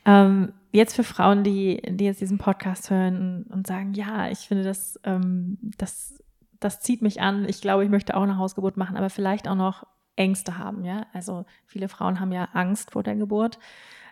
[0.05, 4.65] ähm, jetzt für Frauen, die, die jetzt diesen Podcast hören und sagen, ja, ich finde
[4.65, 6.23] das, ähm, das,
[6.61, 9.55] das zieht mich an, ich glaube, ich möchte auch eine Hausgeburt machen, aber vielleicht auch
[9.55, 11.07] noch Ängste haben, ja.
[11.13, 13.59] Also viele Frauen haben ja Angst vor der Geburt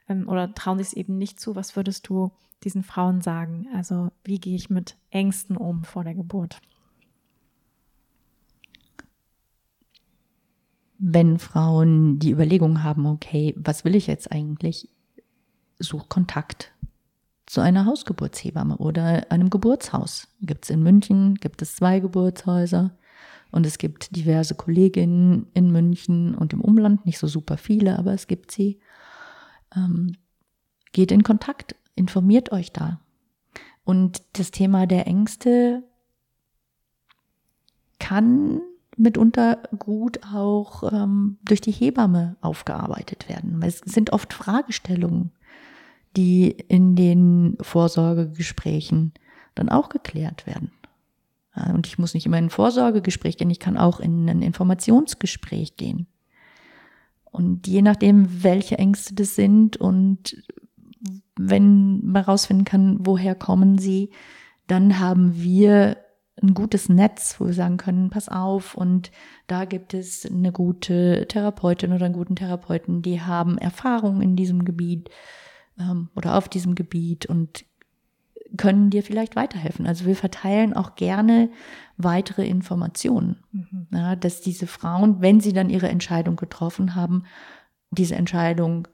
[0.09, 1.57] ähm, oder trauen sich es eben nicht zu.
[1.57, 2.33] Was würdest du
[2.65, 3.69] diesen Frauen sagen?
[3.75, 6.61] Also wie gehe ich mit Ängsten um vor der Geburt?
[11.05, 14.89] Wenn Frauen die Überlegung haben, okay, was will ich jetzt eigentlich?
[15.81, 16.71] Such Kontakt
[17.47, 20.29] zu einer Hausgeburtshebamme oder einem Geburtshaus.
[20.43, 22.97] Gibt es in München, gibt es zwei Geburtshäuser
[23.51, 28.13] und es gibt diverse Kolleginnen in München und im Umland, nicht so super viele, aber
[28.13, 28.79] es gibt sie.
[29.75, 30.17] Ähm,
[30.93, 33.01] geht in Kontakt, informiert euch da.
[33.83, 35.83] Und das Thema der Ängste
[37.99, 38.61] kann
[38.97, 43.61] mitunter gut auch ähm, durch die Hebamme aufgearbeitet werden.
[43.63, 45.33] Es sind oft Fragestellungen,
[46.17, 49.13] die in den Vorsorgegesprächen
[49.55, 50.73] dann auch geklärt werden.
[51.55, 55.77] Und ich muss nicht immer in ein Vorsorgegespräch gehen, ich kann auch in ein Informationsgespräch
[55.77, 56.07] gehen.
[57.25, 60.43] Und je nachdem, welche Ängste das sind und
[61.37, 64.11] wenn man herausfinden kann, woher kommen sie,
[64.67, 65.97] dann haben wir
[66.41, 69.11] ein gutes Netz, wo wir sagen können, pass auf und
[69.47, 74.65] da gibt es eine gute Therapeutin oder einen guten Therapeuten, die haben Erfahrung in diesem
[74.65, 75.11] Gebiet
[75.79, 77.65] ähm, oder auf diesem Gebiet und
[78.57, 79.87] können dir vielleicht weiterhelfen.
[79.87, 81.51] Also wir verteilen auch gerne
[81.97, 83.87] weitere Informationen, mhm.
[83.93, 87.25] ja, dass diese Frauen, wenn sie dann ihre Entscheidung getroffen haben,
[87.91, 88.89] diese Entscheidung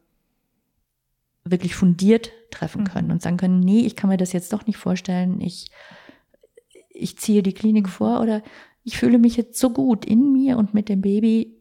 [1.45, 2.87] wirklich fundiert treffen mhm.
[2.87, 3.13] können mhm.
[3.15, 5.71] und sagen können, nee, ich kann mir das jetzt doch nicht vorstellen, ich
[6.99, 8.43] ich ziehe die Klinik vor oder
[8.85, 11.57] ich fühle mich jetzt so gut in mir und mit dem Baby.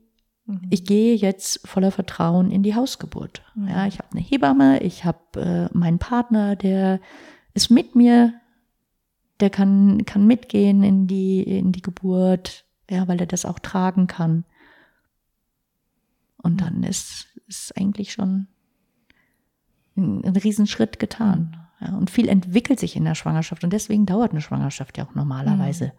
[0.46, 0.62] Mhm.
[0.70, 3.42] Ich gehe jetzt voller Vertrauen in die Hausgeburt.
[3.56, 3.68] Mhm.
[3.68, 7.00] Ja, ich habe eine Hebamme, ich habe äh, meinen Partner, der
[7.54, 8.34] ist mit mir,
[9.40, 14.08] der kann, kann mitgehen in die, in die Geburt, ja, weil er das auch tragen
[14.08, 14.46] kann.
[16.42, 16.58] Und mhm.
[16.58, 18.48] dann ist, ist eigentlich schon
[19.96, 21.67] ein, ein Riesenschritt getan.
[21.80, 25.14] Ja, und viel entwickelt sich in der Schwangerschaft und deswegen dauert eine Schwangerschaft ja auch
[25.14, 25.92] normalerweise mhm.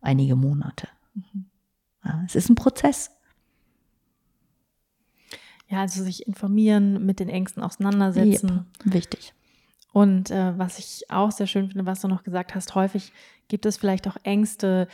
[0.00, 0.88] einige Monate.
[1.14, 1.46] Mhm.
[2.04, 3.10] Ja, es ist ein Prozess.
[5.68, 8.66] Ja, also sich informieren, mit den Ängsten auseinandersetzen.
[8.86, 9.34] Yep, wichtig.
[9.92, 13.12] Und äh, was ich auch sehr schön finde, was du noch gesagt hast, häufig
[13.48, 14.88] gibt es vielleicht auch Ängste,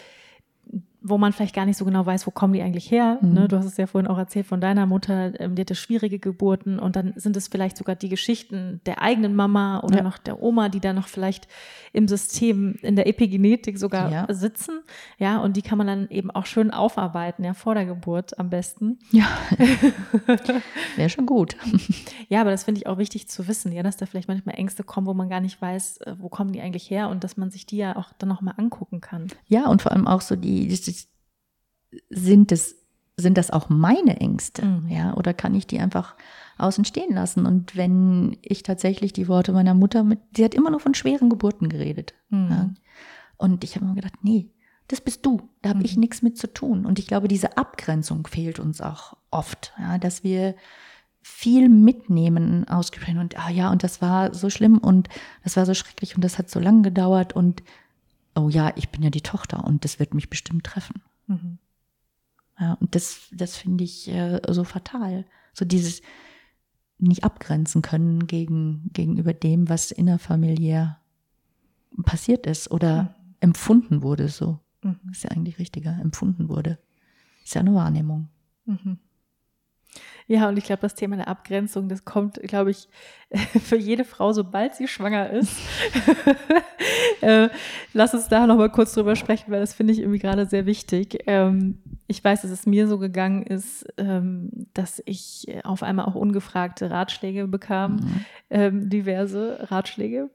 [1.07, 3.19] wo man vielleicht gar nicht so genau weiß, wo kommen die eigentlich her.
[3.21, 3.33] Mhm.
[3.35, 3.49] Ne?
[3.49, 6.79] Du hast es ja vorhin auch erzählt von deiner Mutter, ähm, die hatte schwierige Geburten
[6.79, 10.03] und dann sind es vielleicht sogar die Geschichten der eigenen Mama oder Ja.
[10.03, 11.47] noch der Oma, die da noch vielleicht
[11.93, 14.27] im System, in der Epigenetik sogar Ja.
[14.33, 14.81] sitzen.
[15.19, 18.49] Ja, und die kann man dann eben auch schön aufarbeiten, ja, vor der Geburt am
[18.49, 18.99] besten.
[19.13, 19.27] Ja,
[20.97, 21.57] wäre schon gut.
[22.29, 24.83] Ja, aber das finde ich auch wichtig zu wissen, ja, dass da vielleicht manchmal Ängste
[24.85, 27.51] kommen, wo man gar nicht weiß, äh, wo kommen die eigentlich her und dass man
[27.51, 29.27] sich die ja auch dann nochmal angucken kann.
[29.47, 30.94] Ja, und vor allem auch so die, ist-
[32.11, 32.77] sind es,
[33.17, 34.65] sind das auch meine Ängste?
[34.65, 34.89] Mhm.
[34.89, 36.15] Ja, oder kann ich die einfach
[36.59, 37.47] außen stehen lassen?
[37.47, 41.31] Und wenn ich tatsächlich die Worte meiner Mutter mit, sie hat immer nur von schweren
[41.31, 42.15] Geburten geredet.
[42.31, 42.49] Mhm.
[42.51, 42.71] Ja.
[43.37, 44.49] Und ich habe mir gedacht, nee,
[44.89, 45.49] das bist du.
[45.63, 46.01] Da habe ich Mhm.
[46.01, 46.85] nichts mit zu tun.
[46.87, 50.55] Und ich glaube, diese Abgrenzung fehlt uns auch oft, ja, dass wir
[51.23, 55.09] viel mitnehmen aus Gesprächen und ah ja, und das war so schlimm und
[55.43, 57.63] das war so schrecklich und das hat so lange gedauert und
[58.35, 61.01] oh ja, ich bin ja die Tochter und das wird mich bestimmt treffen.
[61.27, 61.57] Mhm.
[62.59, 65.25] Ja, und das, das finde ich äh, so fatal.
[65.53, 66.03] So dieses
[66.99, 71.01] nicht abgrenzen können gegen, gegenüber dem, was innerfamiliär
[72.05, 74.61] passiert ist oder empfunden wurde so.
[74.83, 75.01] Mhm.
[75.11, 76.79] Ist ja eigentlich richtiger, empfunden wurde.
[77.45, 78.29] Ist ja eine Wahrnehmung.
[78.65, 78.99] Mhm.
[80.27, 82.89] Ja, und ich glaube, das Thema der Abgrenzung, das kommt, glaube ich,
[83.63, 85.55] für jede Frau, sobald sie schwanger ist.
[87.21, 87.49] äh,
[87.93, 90.65] lass uns da noch mal kurz drüber sprechen, weil das finde ich irgendwie gerade sehr
[90.65, 91.19] wichtig.
[91.27, 96.15] Ähm, ich weiß, dass es mir so gegangen ist, ähm, dass ich auf einmal auch
[96.15, 98.25] ungefragte Ratschläge bekam, Mhm.
[98.51, 100.29] ähm, diverse Ratschläge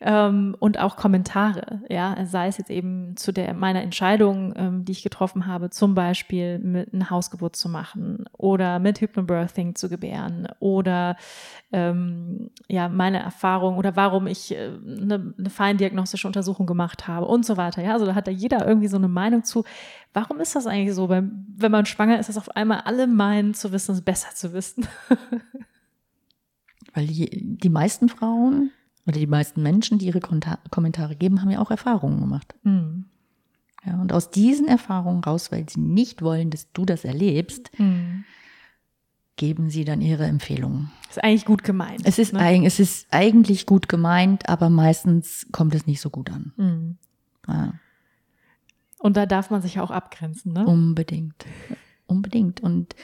[0.00, 1.82] ähm, und auch Kommentare.
[1.88, 5.94] Ja, sei es jetzt eben zu der meiner Entscheidung, ähm, die ich getroffen habe, zum
[5.94, 11.16] Beispiel mit einer Hausgeburt zu machen oder mit Hypnobirthing zu gebären oder
[11.72, 17.44] ähm, ja meine Erfahrung oder warum ich äh, eine, eine feindiagnostische Untersuchung gemacht habe und
[17.44, 17.82] so weiter.
[17.82, 19.64] Ja, also da hat da jeder irgendwie so eine Meinung zu.
[20.12, 21.08] Warum ist das eigentlich so?
[21.08, 24.86] Wenn man schwanger ist, dass auf einmal alle meinen zu wissen, es besser zu wissen.
[26.94, 28.70] Weil die, die meisten Frauen
[29.06, 32.54] oder die meisten Menschen, die ihre Kommentare geben, haben ja auch Erfahrungen gemacht.
[32.64, 33.04] Hm.
[33.86, 38.24] Ja, und aus diesen Erfahrungen raus, weil sie nicht wollen, dass du das erlebst, Hm.
[39.36, 40.90] geben sie dann ihre Empfehlungen.
[41.08, 42.02] Ist eigentlich gut gemeint.
[42.04, 42.40] Es ist, ne?
[42.40, 46.52] eig es ist eigentlich gut gemeint, aber meistens kommt es nicht so gut an.
[46.56, 46.98] Hm.
[47.48, 47.74] Ja,
[49.00, 50.66] Und da darf man sich ja auch abgrenzen, ne?
[50.66, 51.46] unbedingt.
[52.06, 52.60] Unbedingt.
[52.60, 52.94] Und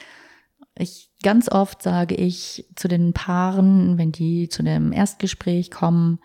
[0.77, 6.21] ich ganz oft sage ich zu den Paaren, wenn die zu dem Erstgespräch kommen,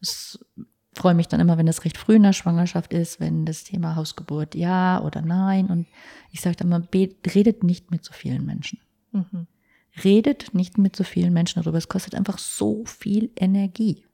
[0.00, 0.38] es
[0.94, 3.96] freue mich dann immer, wenn das recht früh in der Schwangerschaft ist, wenn das Thema
[3.96, 5.66] Hausgeburt ja oder nein.
[5.66, 5.86] Und
[6.30, 8.80] ich sage dann immer, redet nicht mit so vielen Menschen.
[9.12, 9.46] Mhm.
[10.04, 11.78] Redet nicht mit so vielen Menschen darüber.
[11.78, 14.06] Es kostet einfach so viel Energie.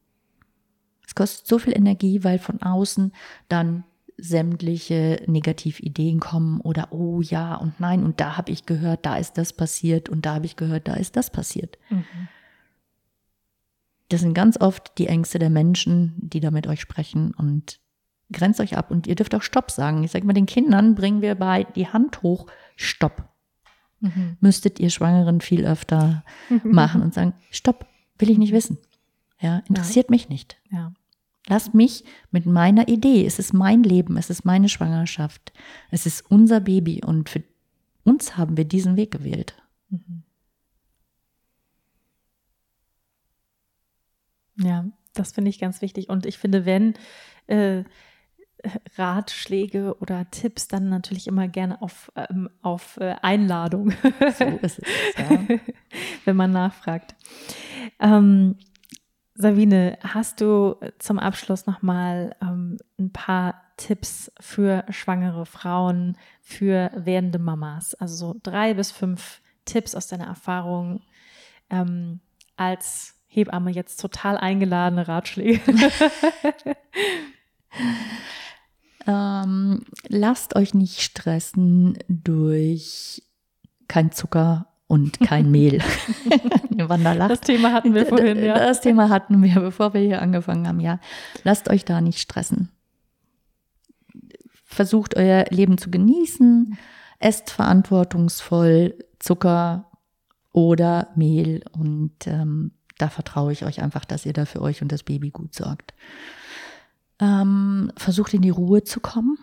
[1.07, 3.13] Es kostet so viel Energie, weil von außen
[3.49, 3.85] dann
[4.17, 9.39] sämtliche Negativideen kommen oder oh ja und nein und da habe ich gehört, da ist
[9.39, 11.79] das passiert und da habe ich gehört, da ist das passiert.
[11.91, 12.05] Mhm.
[14.09, 17.81] Das sind ganz oft die Ängste der Menschen, die da mit euch sprechen und
[18.31, 20.05] grenzt euch ab und ihr dürft auch Stopp sagen.
[20.05, 22.47] Ich sage mal, den Kindern bringen wir bei die Hand hoch,
[22.77, 23.29] Stopp.
[24.01, 24.37] Mhm.
[24.41, 26.25] Müsstet ihr Schwangeren viel öfter
[26.65, 27.87] machen und sagen, Stopp,
[28.19, 28.79] will ich nicht wissen.
[29.41, 30.57] Ja, interessiert mich nicht.
[30.71, 30.93] Ja.
[31.49, 33.27] Lasst mich mit meiner Idee.
[33.27, 35.53] Es ist mein Leben, es ist meine Schwangerschaft,
[35.91, 37.43] es ist unser Baby und für
[38.05, 39.55] uns haben wir diesen Weg gewählt.
[39.89, 40.23] Mhm.
[44.57, 44.85] Ja,
[45.15, 46.09] das finde ich ganz wichtig.
[46.09, 46.95] Und ich finde, wenn
[47.47, 47.85] äh,
[48.97, 53.93] Ratschläge oder Tipps, dann natürlich immer gerne auf, ähm, auf äh, Einladung,
[54.39, 54.87] So ist es.
[55.19, 55.59] Ja.
[56.25, 57.15] wenn man nachfragt.
[57.99, 58.57] Ähm,
[59.35, 67.39] Sabine, hast du zum Abschluss nochmal ähm, ein paar Tipps für schwangere Frauen, für werdende
[67.39, 67.95] Mamas?
[67.95, 71.01] Also so drei bis fünf Tipps aus deiner Erfahrung
[71.71, 72.21] ähm,
[72.57, 75.61] als Hebamme jetzt total eingeladene Ratschläge.
[79.07, 83.23] ähm, lasst euch nicht stressen durch
[83.89, 85.83] kein Zucker und kein Mehl.
[87.29, 88.59] Das Thema hatten wir vorhin, ja.
[88.59, 91.01] Das Thema hatten wir, bevor wir hier angefangen haben, ja.
[91.45, 92.69] Lasst euch da nicht stressen.
[94.67, 96.77] Versucht euer Leben zu genießen.
[97.21, 99.91] Esst verantwortungsvoll Zucker
[100.53, 104.93] oder Mehl und ähm, da vertraue ich euch einfach, dass ihr da für euch und
[104.93, 105.95] das Baby gut sorgt.
[107.19, 109.39] Ähm, versucht in die Ruhe zu kommen.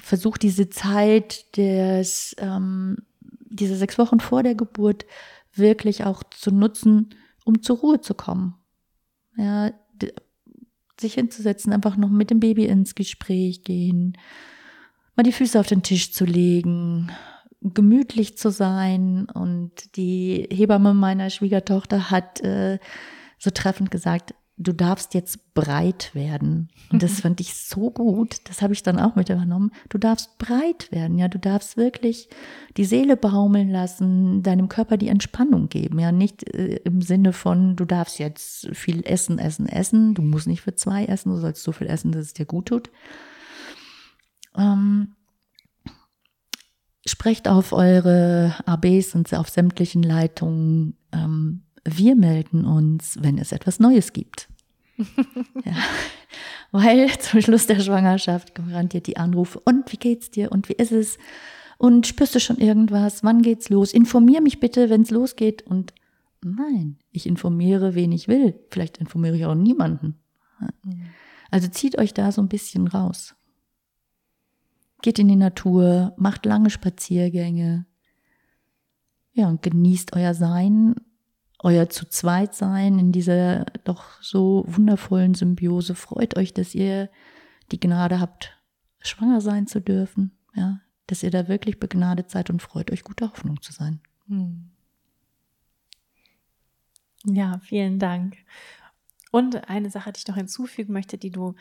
[0.00, 2.96] Versucht diese Zeit des, ähm,
[3.54, 5.06] diese sechs Wochen vor der Geburt
[5.54, 8.54] wirklich auch zu nutzen, um zur Ruhe zu kommen.
[9.36, 9.72] Ja,
[11.00, 14.16] sich hinzusetzen, einfach noch mit dem Baby ins Gespräch gehen,
[15.16, 17.10] mal die Füße auf den Tisch zu legen,
[17.60, 19.26] gemütlich zu sein.
[19.32, 22.78] Und die Hebamme meiner Schwiegertochter hat äh,
[23.38, 26.68] so treffend gesagt, du darfst jetzt breit werden.
[26.92, 28.36] Und das fand ich so gut.
[28.44, 29.72] Das habe ich dann auch mit übernommen.
[29.88, 31.18] Du darfst breit werden.
[31.18, 32.28] Ja, du darfst wirklich
[32.76, 35.98] die Seele baumeln lassen, deinem Körper die Entspannung geben.
[35.98, 40.14] Ja, nicht äh, im Sinne von, du darfst jetzt viel essen, essen, essen.
[40.14, 41.30] Du musst nicht für zwei essen.
[41.30, 42.90] Du sollst so viel essen, dass es dir gut tut.
[44.56, 45.14] Ähm,
[47.06, 50.96] sprecht auf eure ABs und auf sämtlichen Leitungen.
[51.12, 54.48] Ähm, wir melden uns, wenn es etwas Neues gibt.
[55.64, 55.76] ja.
[56.72, 59.60] Weil zum Schluss der Schwangerschaft garantiert die Anrufe.
[59.60, 60.50] Und wie geht's dir?
[60.50, 61.18] Und wie ist es?
[61.78, 63.22] Und spürst du schon irgendwas?
[63.22, 63.92] Wann geht's los?
[63.92, 65.62] Informier mich bitte, wenn es losgeht.
[65.62, 65.94] Und
[66.42, 68.58] nein, ich informiere, wen ich will.
[68.70, 70.18] Vielleicht informiere ich auch niemanden.
[71.50, 73.34] Also zieht euch da so ein bisschen raus.
[75.02, 77.86] Geht in die Natur, macht lange Spaziergänge.
[79.32, 80.94] Ja, und genießt euer Sein
[81.64, 85.94] euer zu zweit sein in dieser doch so wundervollen Symbiose.
[85.94, 87.08] Freut euch, dass ihr
[87.72, 88.56] die Gnade habt,
[89.00, 93.30] schwanger sein zu dürfen, ja, dass ihr da wirklich begnadet seid und freut euch, gute
[93.30, 94.00] Hoffnung zu sein.
[94.28, 94.70] Hm.
[97.24, 98.36] Ja, vielen Dank.
[99.30, 101.54] Und eine Sache, die ich noch hinzufügen möchte, die du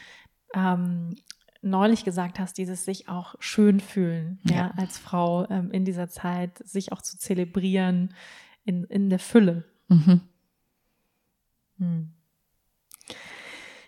[0.53, 1.15] ähm,
[1.61, 6.09] neulich gesagt hast, dieses sich auch schön fühlen, ja, ja als Frau ähm, in dieser
[6.09, 8.13] Zeit, sich auch zu zelebrieren
[8.65, 9.63] in, in der Fülle,
[9.93, 10.21] Mhm.
[11.79, 12.13] Hm.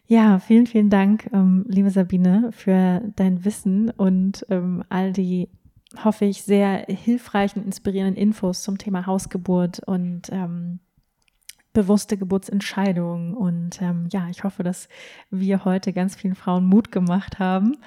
[0.08, 5.50] Ja, vielen, vielen Dank, ähm, liebe Sabine, für dein Wissen und ähm, all die,
[6.04, 10.80] hoffe ich, sehr hilfreichen, inspirierenden Infos zum Thema Hausgeburt und ähm,
[11.76, 13.36] bewusste Geburtsentscheidungen.
[13.36, 14.90] Und ähm, ja, ich hoffe, dass
[15.30, 17.78] wir heute ganz vielen Frauen Mut gemacht haben,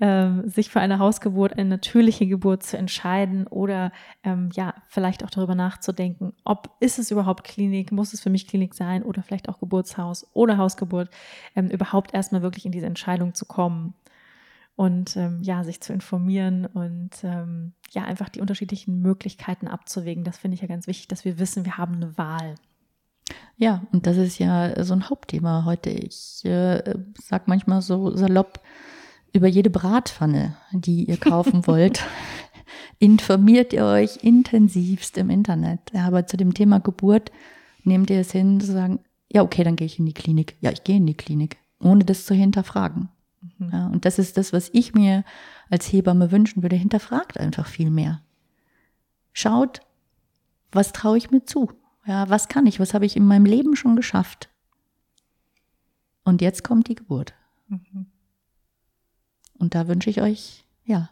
[0.00, 3.92] ähm, sich für eine Hausgeburt, eine natürliche Geburt zu entscheiden oder
[4.24, 8.48] ähm, ja, vielleicht auch darüber nachzudenken, ob ist es überhaupt Klinik, muss es für mich
[8.48, 11.10] Klinik sein oder vielleicht auch Geburtshaus oder Hausgeburt,
[11.54, 13.94] ähm, überhaupt erstmal wirklich in diese Entscheidung zu kommen
[14.76, 20.24] und ähm, ja, sich zu informieren und ähm, ja, einfach die unterschiedlichen Möglichkeiten abzuwägen.
[20.24, 22.54] Das finde ich ja ganz wichtig, dass wir wissen, wir haben eine Wahl.
[23.56, 25.90] Ja, und das ist ja so ein Hauptthema heute.
[25.90, 28.60] Ich äh, sag manchmal so salopp
[29.32, 32.04] über jede Bratpfanne, die ihr kaufen wollt.
[32.98, 35.80] informiert ihr euch intensivst im Internet.
[35.94, 37.30] Aber zu dem Thema Geburt
[37.84, 39.00] nehmt ihr es hin zu sagen,
[39.30, 40.56] ja, okay, dann gehe ich in die Klinik.
[40.60, 43.08] Ja, ich gehe in die Klinik, ohne das zu hinterfragen.
[43.58, 43.70] Mhm.
[43.72, 45.24] Ja, und das ist das, was ich mir
[45.70, 46.76] als Hebamme wünschen würde.
[46.76, 48.20] Hinterfragt einfach viel mehr.
[49.32, 49.80] Schaut,
[50.72, 51.70] was traue ich mir zu?
[52.06, 52.78] Ja, was kann ich?
[52.78, 54.48] Was habe ich in meinem Leben schon geschafft?
[56.24, 57.34] Und jetzt kommt die Geburt.
[57.68, 58.06] Mhm.
[59.58, 61.10] Und da wünsche ich euch, ja,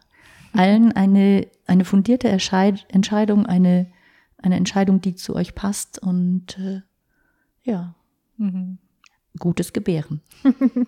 [0.53, 3.91] allen eine, eine fundierte Entscheid Entscheidung, eine,
[4.37, 6.81] eine Entscheidung, die zu euch passt und äh,
[7.63, 7.95] ja,
[8.37, 8.77] mhm.
[9.37, 10.21] gutes Gebären.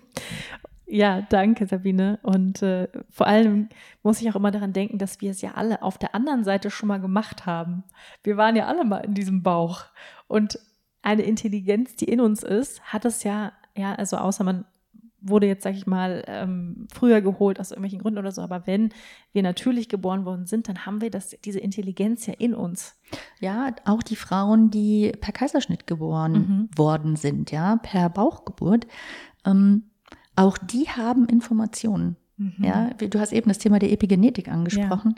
[0.90, 2.18] Ja, danke, Sabine.
[2.22, 3.68] Und äh, vor allem
[4.02, 6.70] muss ich auch immer daran denken, dass wir es ja alle auf der anderen Seite
[6.70, 7.84] schon mal gemacht haben.
[8.24, 9.84] Wir waren ja alle mal in diesem Bauch.
[10.28, 10.58] Und
[11.02, 14.64] eine Intelligenz, die in uns ist, hat es ja, ja, also außer man
[15.20, 18.40] wurde jetzt, sag ich mal, ähm, früher geholt aus irgendwelchen Gründen oder so.
[18.40, 18.90] Aber wenn
[19.32, 22.96] wir natürlich geboren worden sind, dann haben wir das, diese Intelligenz ja in uns.
[23.40, 26.68] Ja, auch die Frauen, die per Kaiserschnitt geboren mhm.
[26.78, 28.86] worden sind, ja, per Bauchgeburt.
[29.44, 29.84] Ähm,
[30.38, 32.16] auch die haben Informationen.
[32.36, 32.54] Mhm.
[32.64, 35.16] Ja, du hast eben das Thema der Epigenetik angesprochen.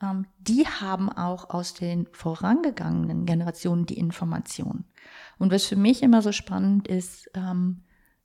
[0.00, 0.10] Ja.
[0.10, 4.84] Ähm, die haben auch aus den vorangegangenen Generationen die Informationen.
[5.38, 7.82] Und was für mich immer so spannend ist, ähm,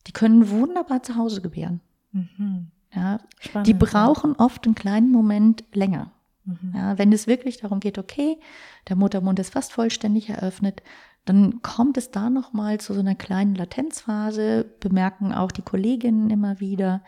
[0.08, 1.82] die können wunderbar zu Hause gebären.
[2.14, 2.68] Mhm.
[2.96, 4.46] Ja, spannend, die brauchen ja.
[4.46, 6.14] oft einen kleinen Moment länger.
[6.46, 6.74] Mhm.
[6.74, 8.40] Ja, wenn es wirklich darum geht, okay,
[8.88, 10.82] der Muttermund ist fast vollständig eröffnet,
[11.30, 16.60] dann kommt es da nochmal zu so einer kleinen Latenzphase, bemerken auch die Kolleginnen immer
[16.60, 17.04] wieder.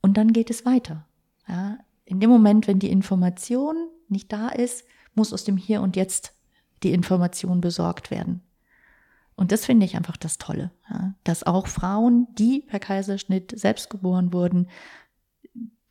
[0.00, 1.06] Und dann geht es weiter.
[1.46, 3.76] Ja, in dem Moment, wenn die Information
[4.08, 4.84] nicht da ist,
[5.14, 6.34] muss aus dem Hier und Jetzt
[6.82, 8.42] die Information besorgt werden.
[9.36, 13.88] Und das finde ich einfach das Tolle, ja, dass auch Frauen, die per Kaiserschnitt selbst
[13.88, 14.68] geboren wurden,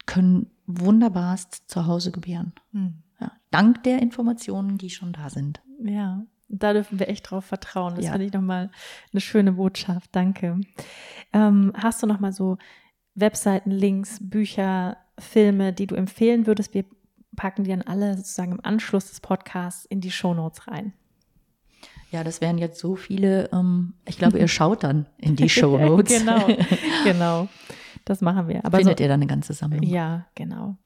[0.06, 2.52] können wunderbarst zu Hause gebären.
[2.74, 3.04] Hm.
[3.22, 5.62] Ja, dank der Informationen, die schon da sind.
[5.82, 7.96] Ja, da dürfen wir echt drauf vertrauen.
[7.96, 8.12] Das ja.
[8.12, 8.70] finde ich nochmal
[9.12, 10.10] eine schöne Botschaft.
[10.14, 10.60] Danke.
[11.34, 12.58] Ähm, hast du nochmal so
[13.16, 16.74] Webseiten, Links, Bücher, Filme, die du empfehlen würdest?
[16.74, 16.86] Wir
[17.36, 20.94] packen die dann alle sozusagen im Anschluss des Podcasts in die Shownotes rein.
[22.12, 23.50] Ja, das wären jetzt so viele.
[23.52, 26.20] Ähm, ich glaube, ihr schaut dann in die Shownotes.
[26.20, 26.48] genau,
[27.04, 27.48] genau.
[28.06, 28.64] Das machen wir.
[28.64, 29.84] Aber Findet so, ihr dann eine ganze Sammlung?
[29.84, 30.78] Ja, genau.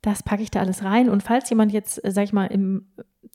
[0.00, 1.10] das packe ich da alles rein.
[1.10, 2.86] Und falls jemand jetzt, äh, sag ich mal, im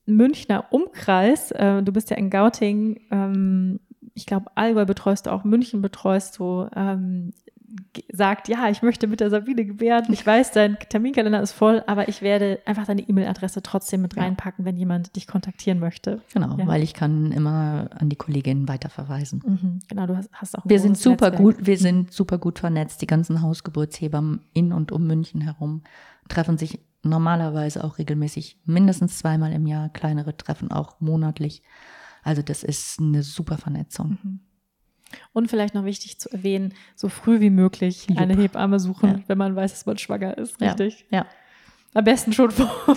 [0.05, 3.79] Münchner Umkreis, äh, du bist ja in Gauting, ähm,
[4.13, 7.31] ich glaube, Allgäu betreust du auch, München betreust du, ähm,
[8.11, 10.05] sagt, ja, ich möchte mit der Sabine gebären.
[10.09, 14.65] Ich weiß, dein Terminkalender ist voll, aber ich werde einfach deine E-Mail-Adresse trotzdem mit reinpacken,
[14.65, 16.21] wenn jemand dich kontaktieren möchte.
[16.33, 16.67] Genau, ja.
[16.67, 19.41] weil ich kann immer an die Kolleginnen weiterverweisen.
[19.45, 20.63] Mhm, genau, du hast, hast auch.
[20.65, 21.41] wir sind super Netzwerk.
[21.41, 23.01] gut, wir sind super gut vernetzt.
[23.01, 25.83] Die ganzen Hausgeburtshebammen in und um München herum
[26.27, 31.63] treffen sich normalerweise auch regelmäßig, mindestens zweimal im Jahr, kleinere Treffen auch monatlich.
[32.23, 34.17] Also das ist eine super Vernetzung.
[34.23, 34.39] Mhm.
[35.33, 38.19] Und vielleicht noch wichtig zu erwähnen, so früh wie möglich Jupp.
[38.19, 39.19] eine Hebamme suchen, ja.
[39.27, 41.05] wenn man weiß, dass man schwanger ist, richtig?
[41.09, 41.19] Ja.
[41.19, 41.25] ja.
[41.93, 42.71] Am besten schon vor.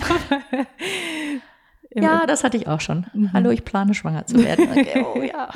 [1.93, 3.05] ja, das hatte ich auch schon.
[3.13, 3.33] Mhm.
[3.33, 4.69] Hallo, ich plane schwanger zu werden.
[4.71, 5.49] Okay, oh ja.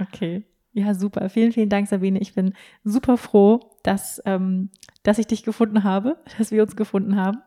[0.00, 0.44] okay.
[0.72, 1.28] Ja, super.
[1.28, 2.18] Vielen, vielen Dank, Sabine.
[2.18, 4.70] Ich bin super froh, dass, ähm,
[5.02, 7.38] dass ich dich gefunden habe, dass wir uns gefunden haben.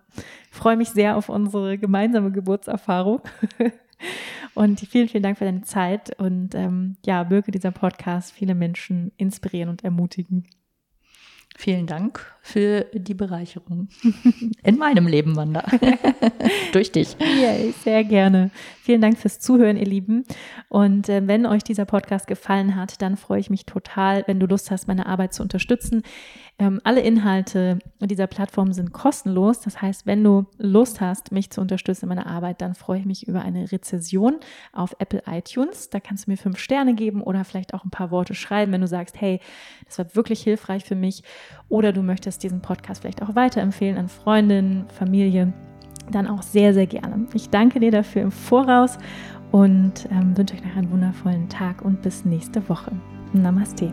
[0.52, 3.22] Ich freue mich sehr auf unsere gemeinsame Geburtserfahrung.
[4.54, 9.12] Und vielen, vielen Dank für deine Zeit und ähm, ja, möge dieser Podcast viele Menschen
[9.18, 10.48] inspirieren und ermutigen.
[11.58, 13.88] Vielen Dank für die Bereicherung
[14.64, 15.64] in meinem Leben, Wanda.
[16.74, 17.16] Durch dich.
[17.20, 18.52] Yay, sehr gerne.
[18.84, 20.26] Vielen Dank fürs Zuhören, ihr Lieben.
[20.70, 24.46] Und äh, wenn euch dieser Podcast gefallen hat, dann freue ich mich total, wenn du
[24.46, 26.04] Lust hast, meine Arbeit zu unterstützen.
[26.58, 29.62] Ähm, alle Inhalte dieser Plattform sind kostenlos.
[29.62, 33.06] Das heißt, wenn du Lust hast, mich zu unterstützen in meiner Arbeit, dann freue ich
[33.06, 34.40] mich über eine Rezession
[34.72, 35.90] auf Apple iTunes.
[35.90, 38.82] Da kannst du mir fünf Sterne geben oder vielleicht auch ein paar Worte schreiben, wenn
[38.82, 39.42] du sagst, hey,
[39.86, 41.24] das war wirklich hilfreich für mich.
[41.70, 45.54] Oder du möchtest diesen Podcast vielleicht auch weiterempfehlen an Freundinnen, Familie.
[46.12, 47.28] Dann auch sehr, sehr gerne.
[47.34, 48.98] Ich danke dir dafür im Voraus
[49.52, 52.92] und ähm, wünsche euch noch einen wundervollen Tag und bis nächste Woche.
[53.34, 53.92] Namaste.